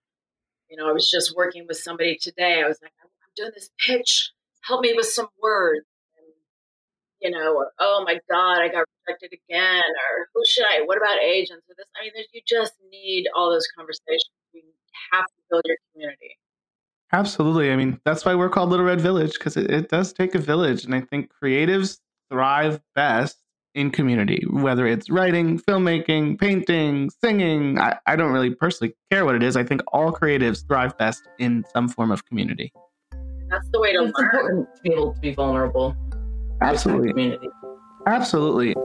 You 0.70 0.78
know, 0.78 0.88
I 0.88 0.94
was 0.94 1.12
just 1.12 1.36
working 1.36 1.66
with 1.68 1.78
somebody 1.78 2.18
today. 2.20 2.62
I 2.64 2.70
was 2.70 2.80
like, 2.82 2.94
I'm 3.04 3.10
doing 3.36 3.52
this 3.54 3.70
pitch. 3.86 4.32
Help 4.64 4.80
me 4.80 4.94
with 4.96 5.08
some 5.08 5.28
words. 5.44 5.86
And, 7.26 7.34
you 7.34 7.40
know, 7.40 7.56
or, 7.56 7.72
oh 7.80 8.04
my 8.06 8.20
God, 8.30 8.62
I 8.62 8.68
got 8.68 8.86
rejected 9.08 9.38
again. 9.50 9.84
Or 9.84 10.28
who 10.34 10.44
should 10.46 10.66
I, 10.66 10.82
what 10.86 10.98
about 10.98 11.20
agents? 11.20 11.66
Or 11.70 11.76
this, 11.76 11.86
I 12.00 12.04
mean, 12.04 12.26
you 12.34 12.42
just 12.48 12.74
need 12.92 13.28
all 13.36 13.50
those 13.50 13.68
conversations. 13.78 14.30
You 14.54 14.62
have 15.12 15.26
to 15.26 15.34
build 15.50 15.64
your 15.66 15.78
community. 15.94 16.38
Absolutely. 17.14 17.72
I 17.72 17.76
mean, 17.76 18.00
that's 18.06 18.26
why 18.26 18.36
we're 18.36 18.50
called 18.50 18.70
Little 18.70 18.86
Red 18.86 19.02
Village 19.02 19.34
because 19.34 19.58
it, 19.58 19.72
it 19.72 19.90
does 19.90 20.14
take 20.14 20.36
a 20.36 20.40
village. 20.40 20.86
And 20.86 20.94
I 20.94 21.02
think 21.02 21.32
creatives 21.42 22.00
thrive 22.30 22.80
best 22.94 23.38
in 23.74 23.92
community, 23.92 24.44
whether 24.50 24.88
it's 24.88 25.10
writing, 25.10 25.60
filmmaking, 25.60 26.40
painting, 26.40 27.10
singing. 27.10 27.78
I, 27.80 27.98
I 28.06 28.16
don't 28.16 28.32
really 28.32 28.56
personally 28.56 28.96
care 29.12 29.26
what 29.26 29.36
it 29.36 29.44
is. 29.44 29.58
I 29.58 29.64
think 29.64 29.82
all 29.92 30.12
creatives 30.14 30.66
thrive 30.66 30.98
best 30.98 31.28
in 31.40 31.66
some 31.74 31.90
form 31.90 32.12
of 32.12 32.26
community. 32.26 32.72
That's 33.50 33.68
the 33.72 33.80
way 33.80 33.94
to 33.94 34.04
it's 34.06 34.18
learn. 34.18 34.26
important 34.26 34.76
to 34.76 34.82
be 34.82 34.94
able 34.94 35.14
to 35.14 35.20
be 35.20 35.34
vulnerable. 35.34 35.96
Absolutely. 36.62 37.10
Community. 37.10 37.50
Absolutely. 38.08 38.76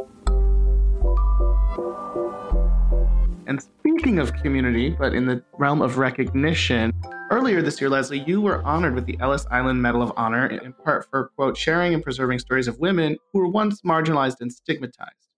And 3.47 3.61
speaking 3.61 4.19
of 4.19 4.33
community, 4.35 4.91
but 4.91 5.15
in 5.15 5.27
the 5.27 5.43
realm 5.59 5.83
of 5.83 5.99
recognition, 5.99 6.93
earlier 7.31 7.63
this 7.63 7.81
year, 7.81 7.91
Leslie, 7.91 8.25
you 8.27 8.41
were 8.41 8.63
honored 8.63 8.95
with 8.95 9.07
the 9.07 9.17
Ellis 9.21 9.47
Island 9.51 9.83
Medal 9.83 10.03
of 10.03 10.13
Honor 10.17 10.47
in 10.47 10.73
part 10.73 11.09
for, 11.11 11.31
quote, 11.37 11.57
sharing 11.57 11.95
and 11.95 12.03
preserving 12.03 12.39
stories 12.39 12.69
of 12.69 12.79
women 12.79 13.17
who 13.33 13.41
were 13.41 13.49
once 13.49 13.81
marginalized 13.83 14.41
and 14.41 14.53
stigmatized. 14.53 15.29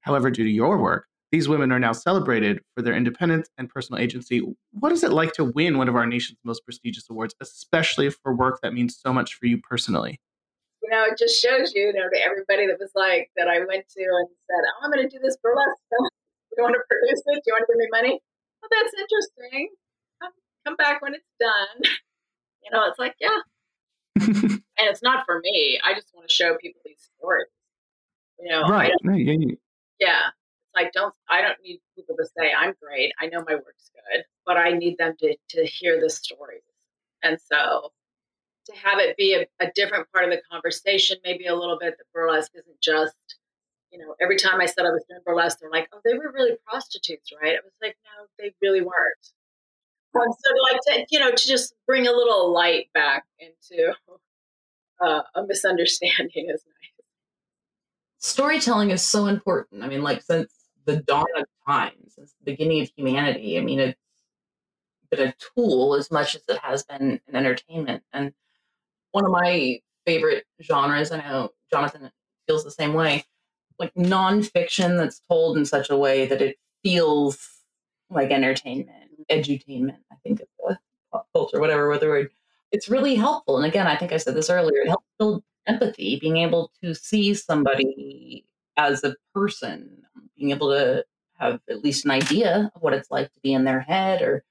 However, 0.00 0.30
due 0.30 0.44
to 0.44 0.50
your 0.50 0.78
work, 0.78 1.06
these 1.32 1.48
women 1.48 1.70
are 1.70 1.78
now 1.78 1.92
celebrated 1.92 2.60
for 2.74 2.82
their 2.82 2.94
independence 2.94 3.48
and 3.56 3.68
personal 3.68 4.02
agency. 4.02 4.42
What 4.72 4.92
is 4.92 5.04
it 5.04 5.12
like 5.12 5.32
to 5.34 5.44
win 5.44 5.78
one 5.78 5.88
of 5.88 5.94
our 5.94 6.06
nation's 6.06 6.38
most 6.44 6.64
prestigious 6.64 7.08
awards, 7.08 7.34
especially 7.40 8.10
for 8.10 8.34
work 8.34 8.60
that 8.62 8.74
means 8.74 8.98
so 8.98 9.12
much 9.12 9.34
for 9.34 9.46
you 9.46 9.58
personally? 9.58 10.18
You 10.90 10.96
know, 10.96 11.04
it 11.06 11.18
just 11.18 11.40
shows 11.40 11.72
you, 11.72 11.86
you 11.86 11.92
know, 11.92 12.10
to 12.10 12.18
everybody 12.18 12.66
that 12.66 12.82
was 12.82 12.90
like, 12.96 13.30
that 13.36 13.46
I 13.46 13.60
went 13.60 13.86
to 13.86 14.02
and 14.02 14.28
said, 14.50 14.58
oh, 14.58 14.82
I'm 14.82 14.90
going 14.90 15.08
to 15.08 15.08
do 15.08 15.22
this 15.22 15.38
burlesque 15.40 15.78
film. 15.90 16.08
You 16.58 16.64
want 16.64 16.74
to 16.74 16.82
produce 16.90 17.22
it? 17.26 17.38
Do 17.38 17.46
you 17.46 17.54
want 17.54 17.62
to 17.62 17.70
give 17.70 17.78
me 17.78 17.88
money? 17.94 18.20
Well, 18.58 18.70
that's 18.74 18.90
interesting. 18.98 19.70
Come, 20.20 20.32
come 20.66 20.76
back 20.76 21.00
when 21.00 21.14
it's 21.14 21.30
done. 21.38 21.82
You 22.62 22.76
know, 22.76 22.84
it's 22.86 22.98
like, 22.98 23.14
yeah. 23.18 23.38
and 24.20 24.60
it's 24.80 25.02
not 25.02 25.24
for 25.24 25.40
me. 25.42 25.80
I 25.82 25.94
just 25.94 26.08
want 26.12 26.28
to 26.28 26.34
show 26.34 26.58
people 26.60 26.82
these 26.84 27.08
stories. 27.16 27.48
You 28.38 28.50
know, 28.50 28.68
right. 28.68 28.92
Yeah, 29.02 29.14
yeah. 29.14 29.54
yeah. 29.98 30.26
It's 30.28 30.76
like 30.76 30.92
don't 30.92 31.14
I 31.26 31.40
don't 31.40 31.56
need 31.64 31.80
people 31.96 32.16
to 32.16 32.26
say 32.36 32.52
I'm 32.52 32.74
great. 32.78 33.12
I 33.18 33.28
know 33.28 33.42
my 33.48 33.54
work's 33.54 33.90
good, 33.94 34.24
but 34.44 34.58
I 34.58 34.72
need 34.72 34.98
them 34.98 35.14
to 35.20 35.36
to 35.52 35.64
hear 35.64 35.98
the 35.98 36.10
stories. 36.10 36.60
And 37.22 37.38
so 37.40 37.92
to 38.66 38.72
have 38.76 38.98
it 38.98 39.16
be 39.16 39.34
a, 39.34 39.46
a 39.64 39.70
different 39.74 40.10
part 40.12 40.24
of 40.24 40.30
the 40.30 40.40
conversation, 40.50 41.18
maybe 41.24 41.46
a 41.46 41.54
little 41.54 41.78
bit 41.78 41.96
that 41.98 42.04
burlesque 42.12 42.52
isn't 42.54 42.80
just, 42.80 43.16
you 43.90 43.98
know, 43.98 44.14
every 44.20 44.36
time 44.36 44.60
I 44.60 44.66
said 44.66 44.86
I 44.86 44.90
was 44.90 45.04
doing 45.08 45.20
burlesque, 45.24 45.58
they're 45.60 45.70
like, 45.70 45.88
oh, 45.92 46.00
they 46.04 46.14
were 46.14 46.32
really 46.32 46.56
prostitutes, 46.66 47.30
right? 47.42 47.54
I 47.54 47.60
was 47.64 47.72
like, 47.82 47.96
no, 48.04 48.26
they 48.38 48.52
really 48.62 48.82
weren't. 48.82 49.32
Um, 50.14 50.22
so 50.28 50.72
like 50.72 50.80
to, 50.88 51.06
you 51.10 51.20
know, 51.20 51.30
to 51.30 51.48
just 51.48 51.74
bring 51.86 52.06
a 52.06 52.12
little 52.12 52.52
light 52.52 52.86
back 52.94 53.24
into 53.38 53.94
uh, 55.04 55.22
a 55.34 55.46
misunderstanding 55.46 56.50
is 56.52 56.62
nice. 56.66 57.06
Storytelling 58.18 58.90
is 58.90 59.02
so 59.02 59.26
important. 59.26 59.82
I 59.82 59.88
mean, 59.88 60.02
like 60.02 60.22
since 60.22 60.52
the 60.84 60.96
dawn 60.96 61.26
of 61.36 61.44
time, 61.66 61.92
since 62.08 62.34
the 62.38 62.52
beginning 62.52 62.82
of 62.82 62.90
humanity, 62.96 63.56
I 63.56 63.62
mean, 63.62 63.80
it's 63.80 63.98
been 65.10 65.28
a 65.28 65.34
tool 65.54 65.94
as 65.94 66.10
much 66.10 66.34
as 66.34 66.42
it 66.48 66.58
has 66.58 66.82
been 66.82 67.20
an 67.26 67.36
entertainment. 67.36 68.02
And 68.12 68.32
one 69.12 69.24
of 69.24 69.30
my 69.30 69.80
favorite 70.06 70.44
genres, 70.62 71.12
I 71.12 71.18
know 71.18 71.50
Jonathan 71.70 72.10
feels 72.46 72.64
the 72.64 72.70
same 72.70 72.94
way, 72.94 73.24
like 73.78 73.94
nonfiction 73.94 74.96
that's 74.96 75.22
told 75.28 75.56
in 75.56 75.64
such 75.64 75.90
a 75.90 75.96
way 75.96 76.26
that 76.26 76.42
it 76.42 76.56
feels 76.82 77.60
like 78.10 78.30
entertainment, 78.30 79.10
edutainment, 79.30 79.98
I 80.10 80.16
think 80.22 80.40
it's 80.40 80.50
the 80.58 80.78
culture, 81.34 81.60
whatever 81.60 81.96
the 81.98 82.06
word. 82.06 82.30
It's 82.72 82.88
really 82.88 83.14
helpful. 83.14 83.56
And 83.56 83.66
again, 83.66 83.86
I 83.86 83.96
think 83.96 84.12
I 84.12 84.16
said 84.16 84.34
this 84.34 84.50
earlier, 84.50 84.82
it 84.82 84.88
helps 84.88 85.06
build 85.18 85.42
empathy, 85.66 86.18
being 86.20 86.36
able 86.38 86.70
to 86.82 86.94
see 86.94 87.34
somebody 87.34 88.44
as 88.76 89.04
a 89.04 89.16
person, 89.34 90.02
being 90.36 90.50
able 90.50 90.70
to 90.70 91.04
have 91.38 91.60
at 91.68 91.82
least 91.82 92.04
an 92.04 92.10
idea 92.10 92.70
of 92.74 92.82
what 92.82 92.94
it's 92.94 93.10
like 93.10 93.32
to 93.32 93.40
be 93.42 93.52
in 93.52 93.64
their 93.64 93.80
head 93.80 94.22
or 94.22 94.44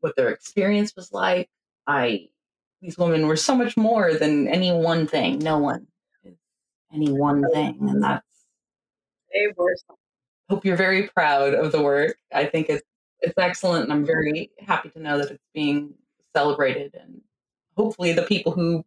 what 0.00 0.16
their 0.16 0.30
experience 0.30 0.94
was 0.96 1.12
like. 1.12 1.48
I 1.86 2.28
these 2.80 2.96
women 2.96 3.26
were 3.26 3.36
so 3.36 3.54
much 3.54 3.76
more 3.76 4.14
than 4.14 4.48
any 4.48 4.72
one 4.72 5.06
thing. 5.06 5.38
No 5.38 5.58
one 5.58 5.86
is 6.24 6.34
any 6.92 7.10
one 7.10 7.44
thing, 7.52 7.88
and 7.88 8.02
that's 8.02 8.24
they 9.32 9.48
were. 9.56 9.76
Hope 10.48 10.64
you're 10.64 10.76
very 10.76 11.08
proud 11.08 11.54
of 11.54 11.70
the 11.70 11.80
work. 11.80 12.16
I 12.32 12.44
think 12.46 12.68
it's 12.68 12.82
it's 13.20 13.38
excellent, 13.38 13.84
and 13.84 13.92
I'm 13.92 14.04
very 14.04 14.50
happy 14.58 14.88
to 14.90 15.00
know 15.00 15.18
that 15.18 15.30
it's 15.30 15.44
being 15.54 15.94
celebrated. 16.34 16.94
And 17.00 17.20
hopefully, 17.76 18.12
the 18.12 18.22
people 18.22 18.52
who 18.52 18.84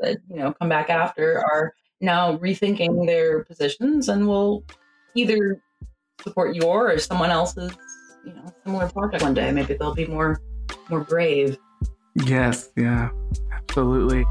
said 0.00 0.22
you 0.28 0.36
know 0.36 0.52
come 0.54 0.68
back 0.68 0.90
after 0.90 1.38
are 1.38 1.74
now 2.00 2.36
rethinking 2.38 3.06
their 3.06 3.44
positions 3.44 4.08
and 4.08 4.26
will 4.26 4.64
either 5.14 5.60
support 6.22 6.54
your 6.54 6.90
or 6.90 6.98
someone 6.98 7.30
else's 7.30 7.72
you 8.24 8.32
know 8.32 8.44
similar 8.64 8.88
project 8.88 9.22
one 9.22 9.34
day. 9.34 9.52
Maybe 9.52 9.74
they'll 9.74 9.94
be 9.94 10.06
more 10.06 10.40
more 10.88 11.00
brave. 11.00 11.58
Yes, 12.14 12.70
yeah, 12.76 13.10
absolutely. 13.52 14.24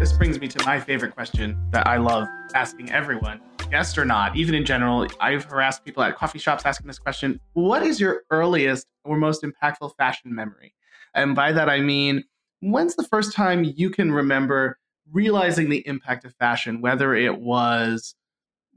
This 0.00 0.12
brings 0.12 0.40
me 0.40 0.48
to 0.48 0.64
my 0.66 0.80
favorite 0.80 1.14
question 1.14 1.56
that 1.70 1.86
I 1.86 1.98
love 1.98 2.26
asking 2.54 2.90
everyone, 2.90 3.40
guest 3.70 3.96
or 3.96 4.04
not, 4.04 4.34
even 4.34 4.54
in 4.54 4.64
general. 4.64 5.06
I've 5.20 5.44
harassed 5.44 5.84
people 5.84 6.02
at 6.02 6.16
coffee 6.16 6.40
shops 6.40 6.66
asking 6.66 6.88
this 6.88 6.98
question 6.98 7.38
What 7.52 7.82
is 7.84 8.00
your 8.00 8.22
earliest 8.30 8.86
or 9.04 9.16
most 9.16 9.44
impactful 9.44 9.92
fashion 9.96 10.34
memory? 10.34 10.74
And 11.14 11.36
by 11.36 11.52
that, 11.52 11.68
I 11.68 11.80
mean, 11.80 12.24
when's 12.60 12.96
the 12.96 13.04
first 13.04 13.32
time 13.32 13.62
you 13.62 13.90
can 13.90 14.10
remember 14.10 14.78
realizing 15.12 15.70
the 15.70 15.86
impact 15.86 16.24
of 16.24 16.34
fashion, 16.34 16.80
whether 16.80 17.14
it 17.14 17.38
was, 17.38 18.14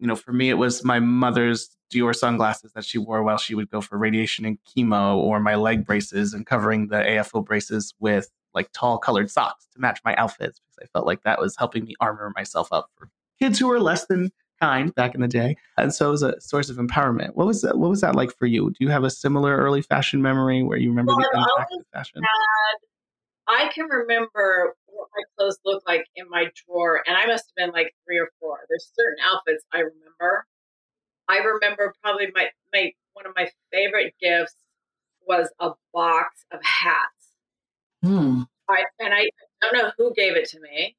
you 0.03 0.07
know, 0.07 0.17
for 0.17 0.33
me, 0.33 0.49
it 0.49 0.55
was 0.55 0.83
my 0.83 0.99
mother's 0.99 1.77
Dior 1.89 2.13
sunglasses 2.13 2.73
that 2.73 2.83
she 2.83 2.97
wore 2.97 3.23
while 3.23 3.37
she 3.37 3.55
would 3.55 3.69
go 3.69 3.79
for 3.79 3.97
radiation 3.97 4.43
and 4.43 4.57
chemo, 4.65 5.15
or 5.15 5.39
my 5.39 5.55
leg 5.55 5.85
braces 5.85 6.33
and 6.33 6.45
covering 6.45 6.87
the 6.87 6.97
AFO 6.97 7.43
braces 7.43 7.93
with 8.01 8.29
like 8.53 8.69
tall 8.73 8.97
colored 8.97 9.31
socks 9.31 9.65
to 9.73 9.79
match 9.79 10.01
my 10.03 10.13
outfits 10.15 10.59
because 10.59 10.77
I 10.83 10.91
felt 10.91 11.07
like 11.07 11.23
that 11.23 11.39
was 11.39 11.55
helping 11.55 11.85
me 11.85 11.95
armor 12.01 12.33
myself 12.35 12.67
up 12.73 12.89
for 12.97 13.09
kids 13.39 13.57
who 13.57 13.67
were 13.67 13.79
less 13.79 14.05
than 14.07 14.29
kind 14.59 14.93
back 14.93 15.15
in 15.15 15.21
the 15.21 15.27
day. 15.29 15.55
And 15.77 15.93
so 15.93 16.09
it 16.09 16.11
was 16.11 16.23
a 16.23 16.41
source 16.41 16.69
of 16.69 16.75
empowerment. 16.75 17.35
What 17.35 17.47
was 17.47 17.61
that? 17.61 17.77
What 17.77 17.89
was 17.89 18.01
that 18.01 18.13
like 18.13 18.35
for 18.37 18.45
you? 18.45 18.71
Do 18.71 18.75
you 18.81 18.89
have 18.89 19.05
a 19.05 19.09
similar 19.09 19.55
early 19.55 19.83
fashion 19.83 20.21
memory 20.21 20.63
where 20.63 20.77
you 20.77 20.89
remember 20.89 21.13
well, 21.13 21.29
the 21.31 21.37
impact 21.37 21.71
of 21.79 21.85
fashion? 21.93 22.21
Had, 22.21 23.55
I 23.55 23.71
can 23.73 23.85
remember 23.85 24.75
what 25.03 25.09
my 25.15 25.23
clothes 25.37 25.59
look 25.65 25.83
like 25.85 26.05
in 26.15 26.29
my 26.29 26.47
drawer, 26.65 27.03
and 27.05 27.15
I 27.15 27.25
must 27.25 27.51
have 27.51 27.55
been 27.55 27.73
like 27.73 27.93
three 28.05 28.19
or 28.19 28.29
four. 28.39 28.59
There's 28.69 28.89
certain 28.95 29.19
outfits 29.23 29.63
I 29.71 29.79
remember 29.79 30.47
I 31.27 31.37
remember 31.37 31.93
probably 32.01 32.27
my, 32.33 32.47
my 32.73 32.91
one 33.13 33.25
of 33.25 33.33
my 33.35 33.49
favorite 33.71 34.15
gifts 34.21 34.55
was 35.27 35.49
a 35.59 35.71
box 35.93 36.45
of 36.51 36.59
hats. 36.63 37.31
Hmm. 38.01 38.43
I, 38.69 38.83
and 38.99 39.13
I 39.13 39.29
don't 39.61 39.73
know 39.73 39.91
who 39.97 40.13
gave 40.13 40.35
it 40.35 40.49
to 40.49 40.59
me, 40.59 40.95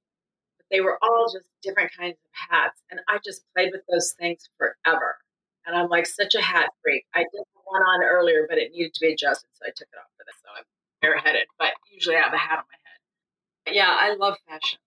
but 0.56 0.66
they 0.70 0.80
were 0.80 0.98
all 1.02 1.30
just 1.32 1.46
different 1.62 1.92
kinds 1.96 2.16
of 2.24 2.30
hats. 2.50 2.80
And 2.90 3.00
I 3.08 3.18
just 3.24 3.44
played 3.54 3.70
with 3.72 3.82
those 3.90 4.14
things 4.18 4.48
forever. 4.56 5.16
And 5.66 5.76
I'm 5.76 5.88
like 5.88 6.06
such 6.06 6.34
a 6.34 6.42
hat 6.42 6.70
freak. 6.82 7.04
I 7.14 7.20
did 7.20 7.44
one 7.64 7.82
on 7.82 8.04
earlier, 8.04 8.46
but 8.48 8.58
it 8.58 8.72
needed 8.72 8.94
to 8.94 9.00
be 9.00 9.12
adjusted, 9.12 9.48
so 9.54 9.64
I 9.66 9.72
took 9.74 9.88
it 9.92 9.98
off 9.98 10.12
for 10.16 10.24
this. 10.24 10.36
So 10.44 10.50
I'm 10.56 10.64
bareheaded, 11.00 11.46
but 11.58 11.72
usually 11.92 12.16
I 12.16 12.20
have 12.20 12.34
a 12.34 12.38
hat 12.38 12.58
on 12.58 12.64
my 12.68 12.78
head. 12.83 12.83
But 13.64 13.74
yeah, 13.74 13.96
I 13.98 14.14
love 14.14 14.37
fashion. 14.48 14.79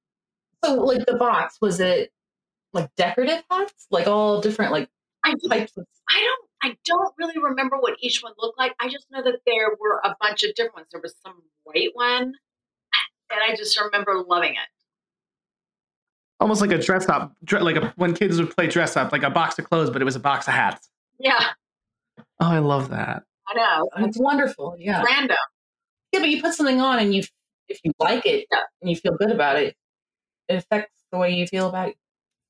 So, 0.64 0.76
like 0.76 1.06
the 1.06 1.16
box, 1.16 1.58
was 1.62 1.80
it 1.80 2.12
like 2.74 2.90
decorative 2.96 3.44
hats, 3.50 3.88
like 3.92 4.08
all 4.08 4.42
different, 4.42 4.72
like 4.72 4.90
I, 5.24 5.34
I 5.50 5.68
don't 6.22 6.48
I 6.64 6.76
don't 6.86 7.14
really 7.18 7.40
remember 7.40 7.78
what 7.78 7.96
each 8.00 8.22
one 8.22 8.34
looked 8.38 8.58
like. 8.58 8.76
I 8.80 8.90
just 8.90 9.06
know 9.12 9.22
that 9.24 9.40
there 9.46 9.70
were 9.80 10.02
a 10.04 10.16
bunch 10.20 10.44
of 10.44 10.56
different 10.56 10.76
ones. 10.76 10.88
There 10.92 11.02
was 11.02 11.16
some 11.24 11.42
white 11.64 11.92
one, 11.94 12.34
and 13.32 13.40
I 13.44 13.56
just 13.56 13.80
remember 13.80 14.24
loving 14.28 14.52
it. 14.52 14.70
Almost 16.40 16.62
like 16.62 16.72
a 16.72 16.78
dress 16.78 17.10
up, 17.10 17.34
like 17.52 17.78
a, 17.78 17.94
when 17.96 18.14
kids 18.14 18.40
would 18.40 18.56
play 18.56 18.68
dress 18.68 18.96
up, 18.96 19.12
like 19.12 19.24
a 19.24 19.30
box 19.30 19.58
of 19.58 19.66
clothes, 19.66 19.90
but 19.90 20.02
it 20.02 20.06
was 20.06 20.16
a 20.16 20.20
box 20.20 20.48
of 20.48 20.54
hats. 20.54 20.90
Yeah. 21.20 21.44
Oh, 22.40 22.52
I 22.52 22.60
love 22.60 22.90
that. 22.90 23.24
I 23.48 23.54
know. 23.56 23.90
It's 24.06 24.20
wonderful. 24.20 24.76
Yeah. 24.78 25.02
random. 25.04 25.38
Yeah, 26.12 26.20
but 26.20 26.30
you 26.30 26.42
put 26.42 26.54
something 26.54 26.80
on, 26.80 27.00
and 27.00 27.14
you, 27.14 27.24
if 27.70 27.80
you 27.84 27.92
like 28.00 28.26
it, 28.26 28.48
yeah. 28.52 28.60
and 28.82 28.90
you 28.90 28.96
feel 28.96 29.16
good 29.18 29.32
about 29.32 29.58
it, 29.58 29.76
it 30.48 30.56
affects 30.56 31.04
the 31.12 31.18
way 31.18 31.34
you 31.34 31.48
feel 31.48 31.70
about 31.70 31.94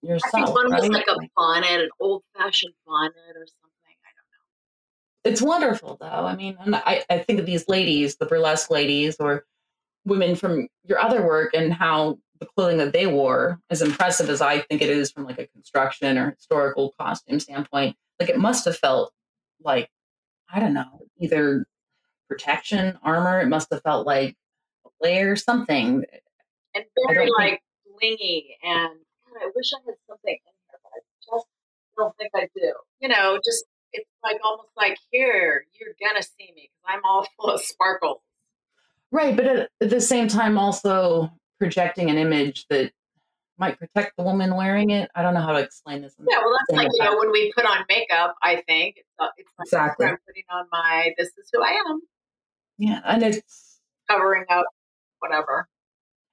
yourself. 0.02 0.34
I 0.34 0.38
think 0.46 0.56
one 0.56 0.72
right? 0.72 0.82
was 0.82 0.90
like 0.90 1.08
a 1.08 1.18
bonnet, 1.36 1.82
an 1.82 1.90
old 2.00 2.24
fashioned 2.36 2.74
bonnet 2.86 3.14
or 3.36 3.46
something. 3.46 3.96
I 4.04 4.12
don't 4.16 4.30
know. 4.32 5.32
It's 5.32 5.42
wonderful 5.42 5.98
though. 6.00 6.08
I 6.08 6.36
mean, 6.36 6.58
I, 6.60 7.04
I 7.10 7.20
think 7.20 7.40
of 7.40 7.46
these 7.46 7.68
ladies, 7.68 8.18
the 8.18 8.26
burlesque 8.26 8.70
ladies 8.70 9.18
or 9.20 9.46
women 10.06 10.36
from 10.36 10.68
your 10.84 11.00
other 11.00 11.26
work 11.26 11.54
and 11.54 11.74
how 11.74 12.18
the 12.40 12.46
clothing 12.46 12.78
that 12.78 12.94
they 12.94 13.08
wore, 13.08 13.60
as 13.70 13.82
impressive 13.82 14.30
as 14.30 14.42
I 14.42 14.60
think 14.60 14.82
it 14.82 14.90
is 14.90 15.12
from 15.12 15.26
like 15.26 15.40
a 15.40 15.48
construction 15.48 16.18
or 16.18 16.32
historical 16.32 16.94
costume 17.00 17.40
standpoint, 17.40 17.96
like 18.20 18.30
it 18.30 18.38
must 18.38 18.66
have 18.66 18.78
felt 18.78 19.12
like, 19.64 19.90
I 20.52 20.60
don't 20.60 20.74
know, 20.74 21.08
either 21.20 21.66
protection, 22.30 22.98
armor. 23.04 23.42
It 23.42 23.48
must 23.48 23.70
have 23.72 23.82
felt 23.82 24.06
like 24.06 24.36
layer, 25.02 25.36
something. 25.36 26.04
And 26.76 26.86
very 27.08 27.30
like 27.38 27.62
blingy 27.88 28.44
and 28.64 29.00
I 29.42 29.50
wish 29.56 29.72
I 29.74 29.80
had 29.86 29.96
something 30.08 30.34
in 30.34 30.54
here, 30.70 30.80
but 30.84 30.92
I 30.96 31.00
just 31.24 31.48
don't 31.98 32.16
think 32.18 32.32
I 32.36 32.50
do. 32.56 32.74
You 33.00 33.10
know, 33.10 33.40
just 33.44 33.66
it's 33.94 34.10
like 34.24 34.38
almost 34.44 34.70
like 34.78 34.98
here, 35.12 35.66
you're 35.80 35.96
gonna 36.02 36.24
see 36.24 36.52
me 36.56 36.70
because 36.70 36.96
I'm 36.96 37.02
all 37.06 37.26
full 37.38 37.52
of 37.52 37.62
sparkles. 37.62 38.22
Right, 39.12 39.36
but 39.36 39.46
at, 39.46 39.70
the 39.80 40.02
same 40.02 40.28
time, 40.28 40.58
also 40.58 41.32
projecting 41.60 42.10
an 42.10 42.18
image 42.18 42.66
that 42.70 42.92
might 43.58 43.80
protect 43.80 44.18
the 44.18 44.24
woman 44.24 44.56
wearing 44.56 44.90
it. 44.90 45.10
I 45.16 45.22
don't 45.22 45.34
know 45.34 45.42
how 45.42 45.54
to 45.54 45.60
explain 45.60 46.02
this. 46.02 46.14
Yeah, 46.20 46.40
well, 46.44 46.54
that's 46.68 46.78
like 46.78 46.90
you 46.94 47.04
know 47.06 47.18
when 47.18 47.32
we 47.32 47.54
put 47.54 47.66
on 47.66 47.86
makeup. 47.88 48.36
I 48.44 48.64
think 48.68 48.98
it's, 48.98 49.08
it's 49.38 49.50
like 49.58 49.66
exactly. 49.66 50.08
I'm 50.08 50.18
putting 50.28 50.44
on 50.52 50.66
my. 50.72 51.14
This 51.18 51.30
is 51.30 51.50
who 51.54 51.64
I 51.64 51.82
am. 51.88 52.02
Yeah, 52.78 53.00
and 53.06 53.24
it's 53.24 53.80
covering 54.10 54.46
up 54.50 54.66
whatever. 55.20 55.68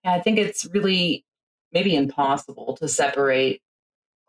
Yeah, 0.04 0.14
I 0.14 0.20
think 0.20 0.38
it's 0.38 0.66
really 0.66 1.24
maybe 1.72 1.96
impossible 1.96 2.76
to 2.80 2.88
separate 2.88 3.60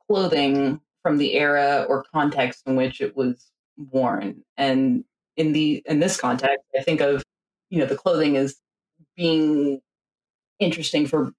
clothing 0.08 0.82
from 1.04 1.18
the 1.18 1.34
era 1.34 1.86
or 1.88 2.04
context 2.12 2.64
in 2.66 2.76
which 2.76 3.02
it 3.02 3.16
was 3.16 3.52
worn. 3.78 4.44
And 4.58 5.04
in 5.38 5.54
the 5.54 5.84
in 5.86 6.00
this 6.00 6.18
context, 6.18 6.66
I 6.78 6.82
think 6.82 7.02
of 7.02 7.24
you 7.70 7.80
know 7.80 7.86
the 7.86 7.98
clothing 7.98 8.38
as 8.38 8.56
being 9.16 9.82
interesting 10.60 11.08
for 11.08 11.32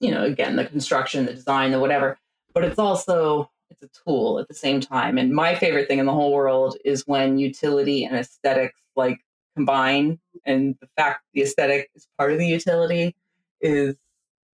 you 0.00 0.10
know 0.10 0.24
again 0.24 0.56
the 0.56 0.64
construction, 0.64 1.26
the 1.26 1.34
design, 1.34 1.70
the 1.72 1.80
whatever. 1.80 2.18
But 2.54 2.64
it's 2.64 2.78
also 2.78 3.50
it's 3.70 3.82
a 3.82 4.04
tool 4.04 4.38
at 4.38 4.48
the 4.48 4.54
same 4.54 4.80
time. 4.80 5.18
And 5.18 5.32
my 5.32 5.54
favorite 5.54 5.88
thing 5.88 5.98
in 5.98 6.06
the 6.06 6.12
whole 6.12 6.32
world 6.32 6.76
is 6.84 7.06
when 7.06 7.38
utility 7.38 8.04
and 8.04 8.16
aesthetics 8.16 8.78
like 8.96 9.18
combine, 9.56 10.18
and 10.46 10.76
the 10.80 10.88
fact 10.96 11.22
the 11.34 11.42
aesthetic 11.42 11.90
is 11.94 12.06
part 12.18 12.32
of 12.32 12.38
the 12.38 12.46
utility 12.46 13.14
is 13.60 13.96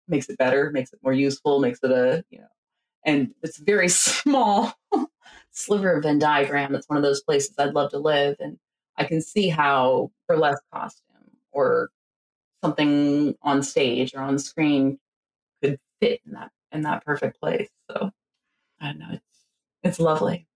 makes 0.08 0.28
it 0.28 0.38
better, 0.38 0.70
makes 0.70 0.92
it 0.92 1.00
more 1.02 1.12
useful, 1.12 1.58
makes 1.58 1.80
it 1.82 1.90
a, 1.90 2.24
you 2.30 2.38
know, 2.38 2.46
and 3.04 3.34
it's 3.42 3.58
very 3.58 3.88
small 3.88 4.74
sliver 5.50 5.96
of 5.96 6.02
Venn 6.02 6.18
diagram. 6.18 6.74
It's 6.74 6.88
one 6.88 6.96
of 6.96 7.02
those 7.02 7.22
places 7.22 7.54
I'd 7.58 7.74
love 7.74 7.90
to 7.90 7.98
live. 7.98 8.36
And 8.40 8.58
I 8.96 9.04
can 9.04 9.20
see 9.20 9.48
how 9.48 10.10
burlesque 10.28 10.62
costume 10.72 11.06
or 11.52 11.90
something 12.62 13.34
on 13.42 13.62
stage 13.62 14.14
or 14.14 14.20
on 14.20 14.38
screen 14.38 14.98
could 15.62 15.78
fit 16.00 16.20
in 16.26 16.32
that 16.32 16.50
in 16.72 16.82
that 16.82 17.04
perfect 17.04 17.40
place. 17.40 17.70
So 17.90 18.10
I 18.80 18.86
don't 18.86 18.98
know, 18.98 19.08
it's 19.12 19.22
it's 19.82 20.00
lovely. 20.00 20.46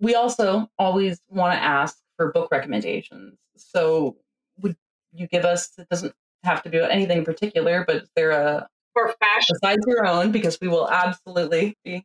We 0.00 0.14
also 0.14 0.68
always 0.78 1.20
want 1.28 1.54
to 1.54 1.62
ask 1.62 1.96
for 2.16 2.32
book 2.32 2.48
recommendations. 2.50 3.36
So 3.56 4.16
would 4.60 4.76
you 5.12 5.26
give 5.26 5.44
us 5.44 5.70
it 5.78 5.88
doesn't 5.88 6.14
have 6.44 6.62
to 6.62 6.70
do 6.70 6.82
anything 6.82 7.18
in 7.18 7.24
particular, 7.24 7.84
but 7.86 7.96
is 7.96 8.10
there 8.16 8.30
a 8.30 8.68
for 8.92 9.14
fashion 9.20 9.56
besides 9.60 9.82
your 9.86 10.06
own, 10.06 10.32
because 10.32 10.58
we 10.60 10.68
will 10.68 10.88
absolutely 10.88 11.76
be 11.84 12.04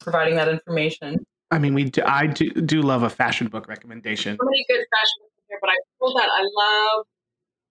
providing 0.00 0.36
that 0.36 0.48
information. 0.48 1.24
I 1.50 1.58
mean, 1.58 1.74
we 1.74 1.84
do, 1.84 2.02
I 2.04 2.26
do, 2.26 2.50
do 2.50 2.82
love 2.82 3.02
a 3.02 3.10
fashion 3.10 3.46
book 3.48 3.68
recommendation. 3.68 4.36
So 4.38 4.44
many 4.44 4.64
good 4.68 4.84
fashion 4.92 5.18
books 5.20 5.44
here, 5.48 5.58
but 5.60 5.70
I 5.70 5.76
feel 5.98 6.14
that 6.14 6.28
I 6.30 6.42
love 6.42 7.06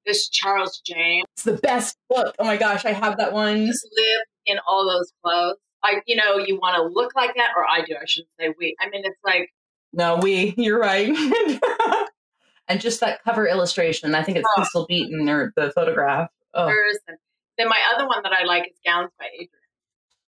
this 0.06 0.30
Charles 0.30 0.82
James. 0.86 1.26
It's 1.36 1.44
the 1.44 1.58
best 1.58 1.98
book. 2.10 2.36
Oh 2.40 2.46
my 2.46 2.58
gosh, 2.58 2.86
I 2.86 2.94
have 2.94 3.18
that 3.18 3.34
one. 3.34 3.66
Just 3.66 3.88
live 3.96 4.22
in 4.46 4.58
all 4.68 4.86
those 4.86 5.12
clothes. 5.24 5.58
I, 5.84 6.02
you 6.08 6.16
know, 6.16 6.38
you 6.38 6.58
want 6.58 6.76
to 6.78 6.84
look 6.84 7.16
like 7.16 7.36
that, 7.36 7.52
or 7.56 7.66
I 7.70 7.84
do. 7.84 7.96
I 8.02 8.06
shouldn't 8.06 8.30
say 8.40 8.54
we. 8.58 8.76
I 8.80 8.90
mean, 8.90 9.04
it's 9.06 9.20
like 9.24 9.50
no, 9.96 10.18
we. 10.18 10.54
You're 10.58 10.80
right. 10.80 11.08
and 12.68 12.82
just 12.82 13.00
that 13.00 13.24
cover 13.24 13.48
illustration. 13.48 14.14
I 14.14 14.24
think 14.24 14.38
it's 14.38 14.48
oh. 14.58 14.64
Cecil 14.64 14.86
Beaton 14.88 15.28
or 15.30 15.54
the 15.56 15.72
photograph. 15.72 16.30
Oh. 16.54 16.72
Then 17.58 17.70
my 17.70 17.80
other 17.96 18.06
one 18.06 18.22
that 18.24 18.34
I 18.34 18.44
like 18.44 18.68
is 18.68 18.78
Gowns 18.86 19.12
by 19.18 19.28
Adrian. 19.34 19.50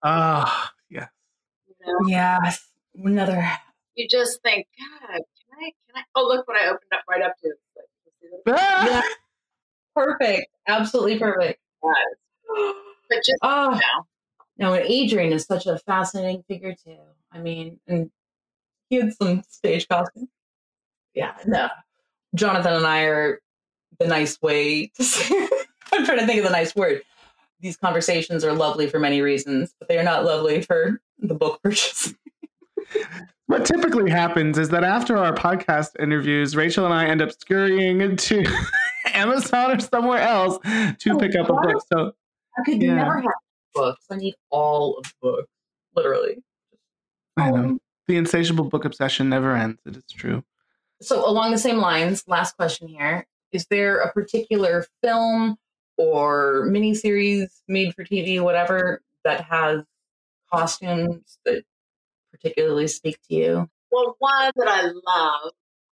Ah, 0.03 0.65
uh, 0.65 0.69
yes. 0.89 1.09
You 1.67 1.75
know? 1.85 2.07
Yes. 2.07 2.67
Another. 2.95 3.49
You 3.95 4.07
just 4.07 4.41
think, 4.43 4.67
God, 4.79 5.09
can 5.09 5.59
I? 5.59 5.71
Can 5.87 5.95
I? 5.95 6.01
Oh, 6.15 6.25
look 6.27 6.47
what 6.47 6.55
I 6.55 6.67
opened 6.67 6.91
up 6.93 7.01
right 7.09 7.21
up 7.21 7.33
to. 7.43 7.53
Ah! 8.47 8.85
yeah. 8.87 9.01
Perfect. 9.93 10.47
Absolutely 10.67 11.19
perfect. 11.19 11.59
Yes. 11.83 12.73
But 13.09 13.17
just 13.17 13.39
oh. 13.41 13.73
you 13.73 13.75
know. 13.75 14.05
No, 14.59 14.73
and 14.73 14.85
Adrian 14.85 15.33
is 15.33 15.45
such 15.45 15.65
a 15.67 15.77
fascinating 15.79 16.43
figure 16.47 16.73
too. 16.73 16.97
I 17.31 17.39
mean, 17.39 17.79
and 17.87 18.09
he 18.89 18.97
had 18.97 19.13
some 19.13 19.43
stage 19.49 19.87
costume. 19.87 20.29
Yeah, 21.13 21.33
no. 21.45 21.69
Jonathan 22.35 22.73
and 22.73 22.85
I 22.85 23.03
are 23.03 23.39
the 23.99 24.07
nice 24.07 24.41
way 24.41 24.87
to 24.95 25.03
say. 25.03 25.49
I'm 25.93 26.05
trying 26.05 26.19
to 26.19 26.25
think 26.25 26.39
of 26.39 26.45
the 26.45 26.51
nice 26.51 26.75
word. 26.75 27.01
These 27.59 27.77
conversations 27.77 28.43
are 28.43 28.53
lovely 28.53 28.87
for 28.87 28.99
many 28.99 29.21
reasons, 29.21 29.73
but 29.79 29.87
they 29.87 29.97
are 29.97 30.03
not 30.03 30.25
lovely 30.25 30.61
for 30.61 31.01
the 31.17 31.33
book 31.33 31.61
purchase. 31.63 32.13
what 33.47 33.65
typically 33.65 34.11
happens 34.11 34.57
is 34.57 34.69
that 34.69 34.83
after 34.83 35.17
our 35.17 35.33
podcast 35.33 35.99
interviews, 35.99 36.55
Rachel 36.55 36.85
and 36.85 36.93
I 36.93 37.05
end 37.05 37.21
up 37.21 37.31
scurrying 37.31 38.15
to 38.15 38.45
Amazon 39.13 39.77
or 39.77 39.79
somewhere 39.79 40.19
else 40.19 40.59
to 40.63 41.11
oh, 41.11 41.17
pick 41.17 41.35
up 41.35 41.49
a 41.49 41.53
book. 41.53 41.83
So 41.91 42.11
I 42.57 42.63
could 42.63 42.81
yeah. 42.81 42.95
never 42.95 43.21
have 43.21 43.31
books. 43.73 44.05
I 44.11 44.17
need 44.17 44.35
all 44.49 44.97
of 44.97 45.05
the 45.05 45.11
books, 45.21 45.51
literally. 45.95 46.43
I 47.37 47.51
know. 47.51 47.57
Um, 47.57 47.79
The 48.07 48.17
insatiable 48.17 48.65
book 48.65 48.85
obsession 48.85 49.29
never 49.29 49.55
ends. 49.55 49.81
It 49.85 49.97
is 49.97 50.05
true. 50.11 50.43
So, 51.01 51.27
along 51.29 51.51
the 51.51 51.57
same 51.57 51.77
lines, 51.77 52.23
last 52.27 52.55
question 52.55 52.87
here: 52.87 53.27
Is 53.51 53.65
there 53.67 53.99
a 53.99 54.11
particular 54.11 54.85
film 55.03 55.57
or 55.97 56.67
miniseries 56.69 57.49
made 57.67 57.93
for 57.93 58.03
TV, 58.03 58.41
whatever, 58.41 59.01
that 59.23 59.41
has 59.41 59.83
costumes 60.51 61.37
that 61.45 61.63
particularly 62.31 62.87
speak 62.87 63.19
to 63.29 63.35
you? 63.35 63.69
Well, 63.91 64.15
one 64.19 64.51
that 64.55 64.67
I 64.67 64.83
love 64.83 65.51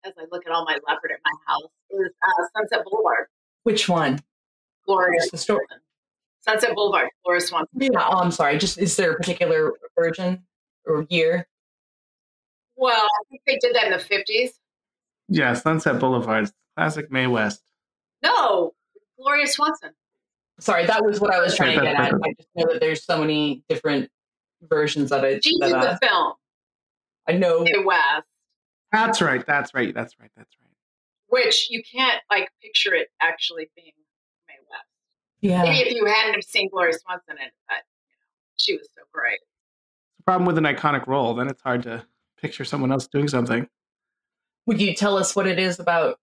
as 0.05 0.13
I 0.19 0.25
look 0.31 0.47
at 0.47 0.53
all 0.53 0.65
my 0.65 0.79
leopard 0.87 1.13
at 1.13 1.21
my 1.25 1.33
house 1.47 1.71
is 1.91 2.11
uh, 2.23 2.45
Sunset 2.57 2.85
Boulevard. 2.85 3.27
Which 3.63 3.89
one? 3.89 4.21
Gloria 4.87 5.21
the 5.31 5.39
story? 5.39 5.65
Sunset 6.43 6.75
Boulevard, 6.75 7.09
Gloria 7.25 7.41
Swanson. 7.41 7.69
Yeah, 7.79 7.91
oh, 7.95 8.19
I'm 8.19 8.31
sorry. 8.31 8.59
Just 8.59 8.79
is 8.79 8.97
there 8.97 9.13
a 9.13 9.17
particular 9.17 9.73
version 9.97 10.45
or 10.87 11.07
year? 11.11 11.47
Well, 12.81 12.95
I 12.95 13.23
think 13.29 13.43
they 13.47 13.59
did 13.59 13.77
that 13.77 13.85
in 13.85 13.91
the 13.91 13.99
50s. 13.99 14.53
Yeah, 15.29 15.53
Sunset 15.53 16.01
Boulevard, 16.01 16.51
classic 16.77 17.13
Mae 17.13 17.27
West. 17.27 17.63
No, 18.23 18.73
Gloria 19.21 19.47
Swanson. 19.47 19.91
Sorry, 20.61 20.87
that 20.87 21.05
was 21.05 21.21
what 21.21 21.33
I 21.33 21.41
was 21.41 21.55
trying 21.55 21.79
to 21.79 21.85
get 21.85 21.95
at. 21.95 22.15
I 22.15 22.33
just 22.39 22.49
know 22.57 22.73
that 22.73 22.81
there's 22.81 23.05
so 23.05 23.21
many 23.21 23.63
different 23.69 24.11
versions 24.63 25.13
of 25.13 25.25
it. 25.25 25.45
She 25.45 25.59
did 25.59 25.73
uh, 25.75 25.93
the 25.93 25.99
film. 26.07 26.33
I 27.29 27.33
know. 27.33 27.61
Mae 27.61 27.85
West. 27.85 28.27
That's 28.93 29.21
right. 29.21 29.47
That's 29.47 29.75
right. 29.75 29.95
That's 29.95 30.19
right. 30.19 30.31
That's 30.37 30.57
right. 30.61 30.71
Which 31.29 31.69
you 31.71 31.83
can't 31.83 32.21
like 32.31 32.51
picture 32.63 32.95
it 32.95 33.09
actually 33.21 33.71
being 33.77 33.93
Mae 34.49 34.55
West. 34.71 34.85
Yeah. 35.43 35.63
Maybe 35.65 35.91
if 35.91 35.95
you 35.95 36.07
hadn't 36.07 36.35
have 36.35 36.45
seen 36.45 36.71
Gloria 36.71 36.95
Swanson 36.95 37.37
in 37.37 37.47
it, 37.47 37.53
but 37.69 37.83
you 38.09 38.15
know, 38.15 38.57
she 38.57 38.77
was 38.77 38.89
so 38.95 39.03
great. 39.13 39.39
The 40.19 40.25
problem 40.25 40.47
with 40.47 40.57
an 40.57 40.65
iconic 40.65 41.07
role, 41.07 41.35
then 41.35 41.49
it's 41.49 41.63
hard 41.63 41.83
to 41.85 42.05
picture 42.41 42.65
someone 42.65 42.93
else 42.93 43.07
doing 43.07 43.29
something. 43.29 43.69
Would 44.67 44.81
you 44.81 44.95
tell 44.95 45.17
us 45.17 45.35
what 45.35 45.47
it 45.47 45.59
is 45.59 45.81
about 45.81 46.19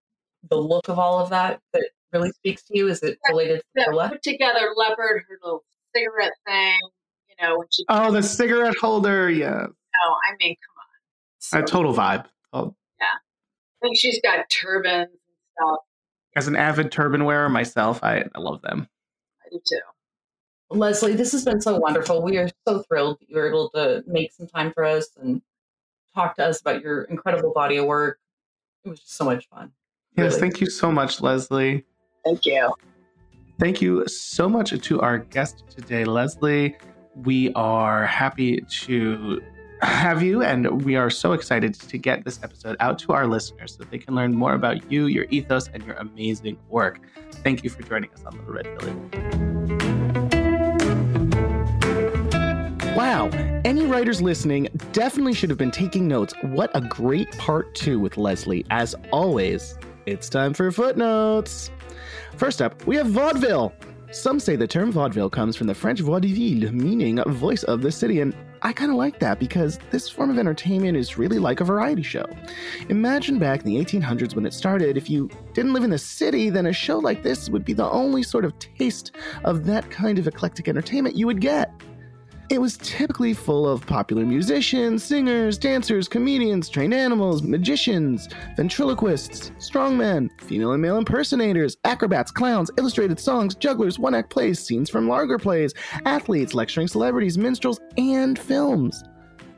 the 0.49 0.57
look 0.57 0.87
of 0.89 0.99
all 0.99 1.19
of 1.19 1.29
that 1.29 1.59
that 1.73 1.89
really 2.13 2.31
speaks 2.31 2.63
to 2.63 2.77
you? 2.77 2.87
Is 2.87 3.01
it 3.03 3.17
related 3.29 3.59
to 3.59 3.85
the 3.87 3.95
left? 3.95 4.13
Put 4.13 4.23
together 4.23 4.71
leopard, 4.75 5.23
her 5.27 5.37
little 5.43 5.63
cigarette 5.95 6.33
thing, 6.45 6.79
you 7.29 7.35
know. 7.45 7.57
When 7.57 7.67
she 7.71 7.85
oh, 7.89 8.11
the 8.11 8.23
cigarette 8.23 8.75
holder, 8.79 9.29
yeah. 9.29 9.67
No, 9.67 10.13
I 10.13 10.35
mean, 10.39 10.55
come 10.55 10.75
on. 10.77 10.85
So, 11.39 11.59
a 11.59 11.63
total 11.63 11.93
vibe. 11.93 12.25
Oh. 12.53 12.75
Yeah. 12.99 13.05
I 13.05 13.77
think 13.81 13.97
she's 13.97 14.21
got 14.21 14.49
turbans 14.49 15.09
and 15.09 15.19
stuff. 15.55 15.79
As 16.35 16.47
an 16.47 16.55
avid 16.55 16.91
turban 16.91 17.25
wearer 17.25 17.49
myself, 17.49 18.03
I, 18.03 18.25
I 18.35 18.39
love 18.39 18.61
them. 18.61 18.87
I 19.43 19.49
do 19.51 19.59
too. 19.67 19.79
Leslie, 20.69 21.13
this 21.15 21.31
has 21.31 21.45
been 21.45 21.61
so 21.61 21.77
wonderful. 21.77 22.21
We 22.21 22.37
are 22.37 22.49
so 22.67 22.83
thrilled 22.83 23.19
that 23.19 23.29
you 23.29 23.37
were 23.37 23.47
able 23.47 23.69
to 23.71 24.03
make 24.05 24.33
some 24.33 24.47
time 24.47 24.73
for 24.73 24.83
us 24.83 25.07
and 25.19 25.41
talk 26.17 26.35
to 26.35 26.45
us 26.45 26.59
about 26.61 26.81
your 26.81 27.03
incredible 27.03 27.53
body 27.53 27.77
of 27.77 27.85
work. 27.85 28.19
It 28.83 28.89
was 28.89 28.99
just 28.99 29.15
so 29.15 29.25
much 29.25 29.47
fun. 29.49 29.71
Yes, 30.15 30.31
really. 30.31 30.41
thank 30.41 30.61
you 30.61 30.69
so 30.69 30.91
much, 30.91 31.21
Leslie. 31.21 31.85
Thank 32.25 32.45
you. 32.45 32.73
Thank 33.59 33.81
you 33.81 34.07
so 34.07 34.49
much 34.49 34.79
to 34.79 35.01
our 35.01 35.19
guest 35.19 35.63
today, 35.69 36.05
Leslie. 36.05 36.75
We 37.15 37.51
are 37.53 38.05
happy 38.05 38.61
to 38.61 39.41
have 39.81 40.23
you, 40.23 40.43
and 40.43 40.83
we 40.83 40.95
are 40.95 41.09
so 41.09 41.33
excited 41.33 41.73
to 41.75 41.97
get 41.97 42.25
this 42.25 42.39
episode 42.43 42.77
out 42.79 42.97
to 42.99 43.13
our 43.13 43.27
listeners 43.27 43.75
so 43.77 43.83
they 43.83 43.99
can 43.99 44.15
learn 44.15 44.33
more 44.33 44.53
about 44.53 44.91
you, 44.91 45.05
your 45.05 45.25
ethos, 45.29 45.69
and 45.73 45.83
your 45.85 45.95
amazing 45.95 46.57
work. 46.69 46.99
Thank 47.43 47.63
you 47.63 47.69
for 47.69 47.83
joining 47.83 48.09
us 48.11 48.23
on 48.25 48.37
Little 48.37 48.53
Red 48.53 48.67
Village. 48.81 49.13
Wow, 52.95 53.29
any 53.67 53.85
writers 53.85 54.21
listening 54.21 54.69
definitely 54.93 55.33
should 55.33 55.49
have 55.49 55.59
been 55.59 55.71
taking 55.71 56.07
notes. 56.07 56.33
What 56.41 56.71
a 56.73 56.79
great 56.79 57.29
part 57.37 57.75
two 57.75 57.99
with 57.99 58.15
Leslie. 58.15 58.65
As 58.69 58.95
always, 59.11 59.77
it's 60.05 60.29
time 60.29 60.53
for 60.53 60.71
footnotes. 60.71 61.69
First 62.37 62.61
up, 62.61 62.87
we 62.87 62.95
have 62.95 63.07
vaudeville. 63.07 63.73
Some 64.11 64.39
say 64.39 64.55
the 64.55 64.67
term 64.67 64.89
vaudeville 64.89 65.29
comes 65.29 65.57
from 65.57 65.67
the 65.67 65.75
French 65.75 65.99
voix 65.99 66.19
de 66.19 66.31
ville, 66.31 66.71
meaning 66.71 67.21
voice 67.25 67.63
of 67.63 67.81
the 67.81 67.91
city, 67.91 68.21
and 68.21 68.33
I 68.61 68.71
kind 68.71 68.89
of 68.89 68.95
like 68.95 69.19
that 69.19 69.37
because 69.37 69.79
this 69.91 70.07
form 70.07 70.29
of 70.29 70.39
entertainment 70.39 70.95
is 70.95 71.17
really 71.17 71.37
like 71.37 71.59
a 71.59 71.65
variety 71.65 72.03
show. 72.03 72.25
Imagine 72.87 73.37
back 73.37 73.65
in 73.65 73.65
the 73.65 73.83
1800s 73.83 74.33
when 74.33 74.45
it 74.45 74.53
started, 74.53 74.95
if 74.95 75.09
you 75.09 75.29
didn't 75.53 75.73
live 75.73 75.83
in 75.83 75.89
the 75.89 75.97
city, 75.97 76.49
then 76.49 76.67
a 76.67 76.73
show 76.73 76.99
like 76.99 77.21
this 77.21 77.49
would 77.49 77.65
be 77.65 77.73
the 77.73 77.89
only 77.89 78.23
sort 78.23 78.45
of 78.45 78.57
taste 78.59 79.11
of 79.43 79.65
that 79.65 79.91
kind 79.91 80.17
of 80.17 80.25
eclectic 80.25 80.69
entertainment 80.69 81.17
you 81.17 81.27
would 81.27 81.41
get. 81.41 81.69
It 82.49 82.61
was 82.61 82.77
typically 82.77 83.33
full 83.33 83.67
of 83.67 83.85
popular 83.85 84.25
musicians, 84.25 85.03
singers, 85.03 85.57
dancers, 85.57 86.07
comedians, 86.07 86.69
trained 86.69 86.93
animals, 86.93 87.43
magicians, 87.43 88.29
ventriloquists, 88.55 89.49
strongmen, 89.57 90.29
female 90.41 90.71
and 90.71 90.81
male 90.81 90.97
impersonators, 90.97 91.75
acrobats, 91.83 92.31
clowns, 92.31 92.71
illustrated 92.77 93.19
songs, 93.19 93.53
jugglers, 93.53 93.99
one 93.99 94.15
act 94.15 94.29
plays, 94.29 94.59
scenes 94.59 94.89
from 94.89 95.09
larger 95.09 95.37
plays, 95.37 95.73
athletes, 96.05 96.53
lecturing 96.53 96.87
celebrities, 96.87 97.37
minstrels, 97.37 97.81
and 97.97 98.39
films. 98.39 99.03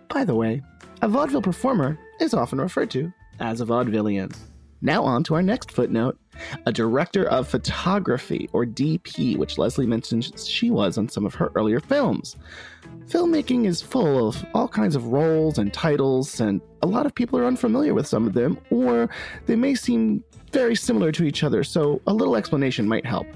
By 0.07 0.25
the 0.25 0.33
way, 0.33 0.63
a 1.03 1.07
vaudeville 1.07 1.43
performer 1.43 1.99
is 2.19 2.33
often 2.33 2.59
referred 2.59 2.89
to 2.91 3.13
as 3.39 3.61
a 3.61 3.65
vaudevillian. 3.65 4.35
Now, 4.81 5.03
on 5.03 5.23
to 5.25 5.35
our 5.35 5.43
next 5.43 5.71
footnote 5.71 6.17
a 6.65 6.71
director 6.71 7.25
of 7.25 7.47
photography, 7.47 8.49
or 8.53 8.65
DP, 8.65 9.37
which 9.37 9.57
Leslie 9.57 9.85
mentioned 9.85 10.37
she 10.39 10.71
was 10.71 10.97
on 10.97 11.09
some 11.09 11.25
of 11.25 11.35
her 11.35 11.51
earlier 11.55 11.79
films. 11.79 12.35
Filmmaking 13.07 13.65
is 13.65 13.81
full 13.81 14.27
of 14.27 14.45
all 14.53 14.67
kinds 14.67 14.95
of 14.95 15.07
roles 15.07 15.57
and 15.57 15.73
titles, 15.73 16.39
and 16.39 16.61
a 16.81 16.87
lot 16.87 17.05
of 17.05 17.15
people 17.15 17.39
are 17.39 17.45
unfamiliar 17.45 17.93
with 17.93 18.07
some 18.07 18.27
of 18.27 18.33
them, 18.33 18.57
or 18.69 19.09
they 19.45 19.55
may 19.55 19.75
seem 19.75 20.23
very 20.51 20.75
similar 20.75 21.11
to 21.11 21.23
each 21.23 21.43
other, 21.43 21.63
so 21.63 22.01
a 22.07 22.13
little 22.13 22.35
explanation 22.35 22.87
might 22.87 23.05
help. 23.05 23.27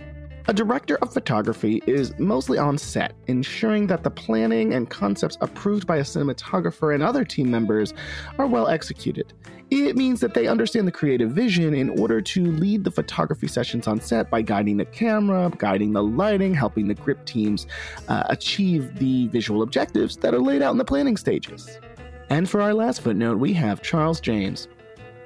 A 0.46 0.54
director 0.54 0.98
of 0.98 1.14
photography 1.14 1.82
is 1.88 2.20
mostly 2.20 2.58
on 2.58 2.78
set, 2.78 3.14
ensuring 3.28 3.88
that 3.88 4.04
the 4.04 4.10
planning 4.10 4.74
and 4.74 4.90
concepts 4.90 5.38
approved 5.40 5.88
by 5.88 5.98
a 5.98 6.04
cinematographer 6.04 6.94
and 6.94 7.02
other 7.02 7.24
team 7.24 7.50
members 7.50 7.94
are 8.38 8.46
well 8.46 8.68
executed. 8.68 9.32
It 9.72 9.96
means 9.96 10.20
that 10.20 10.34
they 10.34 10.48
understand 10.48 10.86
the 10.86 10.92
creative 10.92 11.32
vision 11.32 11.74
in 11.74 11.98
order 11.98 12.20
to 12.22 12.44
lead 12.44 12.84
the 12.84 12.92
photography 12.92 13.48
sessions 13.48 13.88
on 13.88 14.02
set 14.02 14.30
by 14.30 14.42
guiding 14.42 14.76
the 14.76 14.86
camera, 14.86 15.50
guiding 15.58 15.94
the 15.94 16.04
lighting, 16.04 16.54
helping 16.54 16.90
the 16.90 16.94
grip 16.94 17.24
teams 17.24 17.66
uh, 18.10 18.24
achieve 18.26 19.00
the 19.00 19.28
visual 19.30 19.62
objectives 19.62 20.18
that 20.18 20.34
are 20.34 20.42
laid 20.42 20.62
out 20.62 20.74
in 20.74 20.78
the 20.78 20.84
planning 20.84 21.16
stages. 21.16 21.80
And 22.30 22.50
for 22.50 22.62
our 22.62 22.74
last 22.74 23.00
footnote, 23.00 23.38
we 23.38 23.54
have 23.54 23.82
Charles 23.82 24.20
James. 24.20 24.68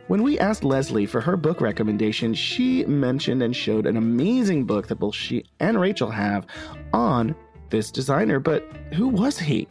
When 0.07 0.23
we 0.23 0.39
asked 0.39 0.63
Leslie 0.63 1.05
for 1.05 1.19
her 1.19 1.35
book 1.35 1.59
recommendation, 1.59 2.33
she 2.33 2.85
mentioned 2.85 3.43
and 3.43 3.53
showed 3.53 3.85
an 3.85 3.97
amazing 3.97 4.63
book 4.63 4.87
that 4.87 4.95
both 4.95 5.15
she 5.15 5.43
and 5.59 5.77
Rachel 5.77 6.09
have 6.09 6.47
on 6.93 7.35
this 7.69 7.91
designer, 7.91 8.39
but 8.39 8.63
who 8.93 9.09
was 9.09 9.37
he? 9.37 9.67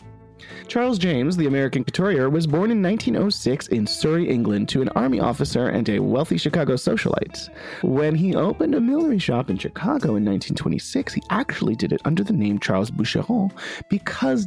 Charles 0.69 0.99
James, 0.99 1.39
the 1.39 1.47
American 1.47 1.85
couturier, 1.85 2.29
was 2.29 2.47
born 2.47 2.71
in 2.71 2.83
1906 2.83 3.69
in 3.69 3.87
Surrey, 3.87 4.29
England, 4.29 4.69
to 4.69 4.83
an 4.83 4.91
army 4.91 5.21
officer 5.21 5.69
and 5.69 5.89
a 5.89 6.01
wealthy 6.01 6.37
Chicago 6.37 6.75
socialite. 6.75 7.49
When 7.83 8.15
he 8.15 8.35
opened 8.35 8.75
a 8.75 8.81
millinery 8.81 9.19
shop 9.19 9.49
in 9.49 9.57
Chicago 9.57 10.17
in 10.17 10.25
1926, 10.27 11.15
he 11.15 11.23
actually 11.31 11.77
did 11.77 11.95
it 11.95 12.03
under 12.05 12.23
the 12.23 12.35
name 12.35 12.59
Charles 12.59 12.91
Boucheron 12.91 13.51
because 13.89 14.47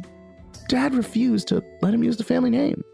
dad 0.68 0.94
refused 0.94 1.48
to 1.48 1.64
let 1.82 1.92
him 1.92 2.04
use 2.04 2.16
the 2.16 2.22
family 2.22 2.50
name. 2.50 2.84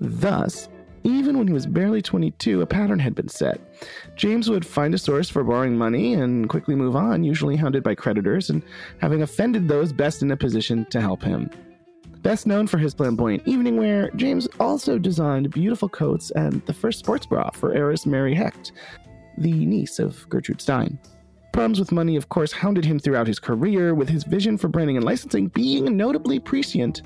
Thus, 0.00 0.70
even 1.02 1.38
when 1.38 1.46
he 1.46 1.52
was 1.52 1.66
barely 1.66 2.02
22, 2.02 2.60
a 2.60 2.66
pattern 2.66 2.98
had 2.98 3.14
been 3.14 3.28
set. 3.28 3.60
James 4.16 4.50
would 4.50 4.66
find 4.66 4.94
a 4.94 4.98
source 4.98 5.28
for 5.30 5.42
borrowing 5.42 5.76
money 5.76 6.14
and 6.14 6.48
quickly 6.48 6.74
move 6.74 6.96
on, 6.96 7.24
usually 7.24 7.56
hounded 7.56 7.82
by 7.82 7.94
creditors 7.94 8.50
and 8.50 8.62
having 8.98 9.22
offended 9.22 9.66
those 9.68 9.92
best 9.92 10.22
in 10.22 10.30
a 10.30 10.36
position 10.36 10.84
to 10.90 11.00
help 11.00 11.22
him. 11.22 11.50
Best 12.22 12.46
known 12.46 12.66
for 12.66 12.76
his 12.76 12.92
flamboyant 12.92 13.46
evening 13.48 13.78
wear, 13.78 14.10
James 14.10 14.46
also 14.58 14.98
designed 14.98 15.50
beautiful 15.50 15.88
coats 15.88 16.30
and 16.32 16.64
the 16.66 16.74
first 16.74 16.98
sports 16.98 17.24
bra 17.24 17.48
for 17.50 17.72
heiress 17.72 18.04
Mary 18.04 18.34
Hecht, 18.34 18.72
the 19.38 19.64
niece 19.64 19.98
of 19.98 20.28
Gertrude 20.28 20.60
Stein. 20.60 20.98
Problems 21.52 21.80
with 21.80 21.92
money, 21.92 22.16
of 22.16 22.28
course, 22.28 22.52
hounded 22.52 22.84
him 22.84 22.98
throughout 22.98 23.26
his 23.26 23.38
career, 23.38 23.94
with 23.94 24.08
his 24.08 24.22
vision 24.24 24.58
for 24.58 24.68
branding 24.68 24.96
and 24.96 25.04
licensing 25.04 25.48
being 25.48 25.96
notably 25.96 26.38
prescient. 26.38 27.02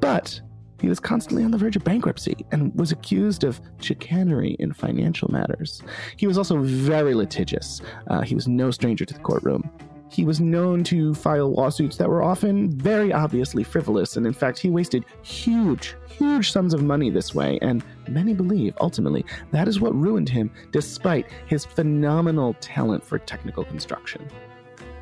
But 0.00 0.40
he 0.80 0.88
was 0.88 1.00
constantly 1.00 1.44
on 1.44 1.50
the 1.50 1.58
verge 1.58 1.76
of 1.76 1.84
bankruptcy 1.84 2.36
and 2.52 2.74
was 2.74 2.92
accused 2.92 3.44
of 3.44 3.60
chicanery 3.80 4.56
in 4.58 4.72
financial 4.72 5.30
matters. 5.30 5.82
He 6.16 6.26
was 6.26 6.38
also 6.38 6.58
very 6.58 7.14
litigious. 7.14 7.80
Uh, 8.08 8.22
he 8.22 8.34
was 8.34 8.46
no 8.46 8.70
stranger 8.70 9.04
to 9.04 9.14
the 9.14 9.20
courtroom. 9.20 9.70
He 10.08 10.24
was 10.24 10.40
known 10.40 10.84
to 10.84 11.14
file 11.14 11.52
lawsuits 11.52 11.96
that 11.96 12.08
were 12.08 12.22
often 12.22 12.70
very 12.70 13.12
obviously 13.12 13.64
frivolous, 13.64 14.16
and 14.16 14.26
in 14.26 14.32
fact, 14.32 14.58
he 14.58 14.70
wasted 14.70 15.04
huge, 15.22 15.96
huge 16.06 16.52
sums 16.52 16.72
of 16.72 16.82
money 16.82 17.10
this 17.10 17.34
way, 17.34 17.58
and 17.60 17.84
many 18.08 18.32
believe, 18.32 18.74
ultimately, 18.80 19.24
that 19.50 19.66
is 19.66 19.80
what 19.80 19.94
ruined 19.94 20.28
him 20.28 20.50
despite 20.70 21.26
his 21.46 21.64
phenomenal 21.64 22.54
talent 22.60 23.04
for 23.04 23.18
technical 23.18 23.64
construction. 23.64 24.26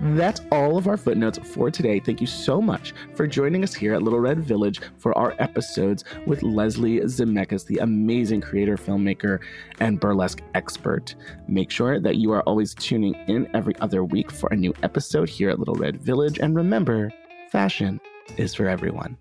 That's 0.00 0.40
all 0.50 0.76
of 0.76 0.86
our 0.86 0.96
footnotes 0.96 1.38
for 1.38 1.70
today. 1.70 2.00
Thank 2.00 2.20
you 2.20 2.26
so 2.26 2.60
much 2.60 2.92
for 3.14 3.26
joining 3.26 3.62
us 3.62 3.74
here 3.74 3.94
at 3.94 4.02
Little 4.02 4.20
Red 4.20 4.40
Village 4.40 4.80
for 4.98 5.16
our 5.16 5.34
episodes 5.38 6.04
with 6.26 6.42
Leslie 6.42 7.00
Zemeckis, 7.00 7.66
the 7.66 7.78
amazing 7.78 8.40
creator, 8.40 8.76
filmmaker, 8.76 9.40
and 9.80 10.00
burlesque 10.00 10.42
expert. 10.54 11.14
Make 11.48 11.70
sure 11.70 12.00
that 12.00 12.16
you 12.16 12.32
are 12.32 12.42
always 12.42 12.74
tuning 12.74 13.14
in 13.28 13.48
every 13.54 13.76
other 13.80 14.04
week 14.04 14.30
for 14.30 14.48
a 14.52 14.56
new 14.56 14.74
episode 14.82 15.28
here 15.28 15.50
at 15.50 15.58
Little 15.58 15.76
Red 15.76 16.02
Village. 16.02 16.38
And 16.38 16.54
remember, 16.56 17.12
fashion 17.50 18.00
is 18.36 18.54
for 18.54 18.68
everyone. 18.68 19.16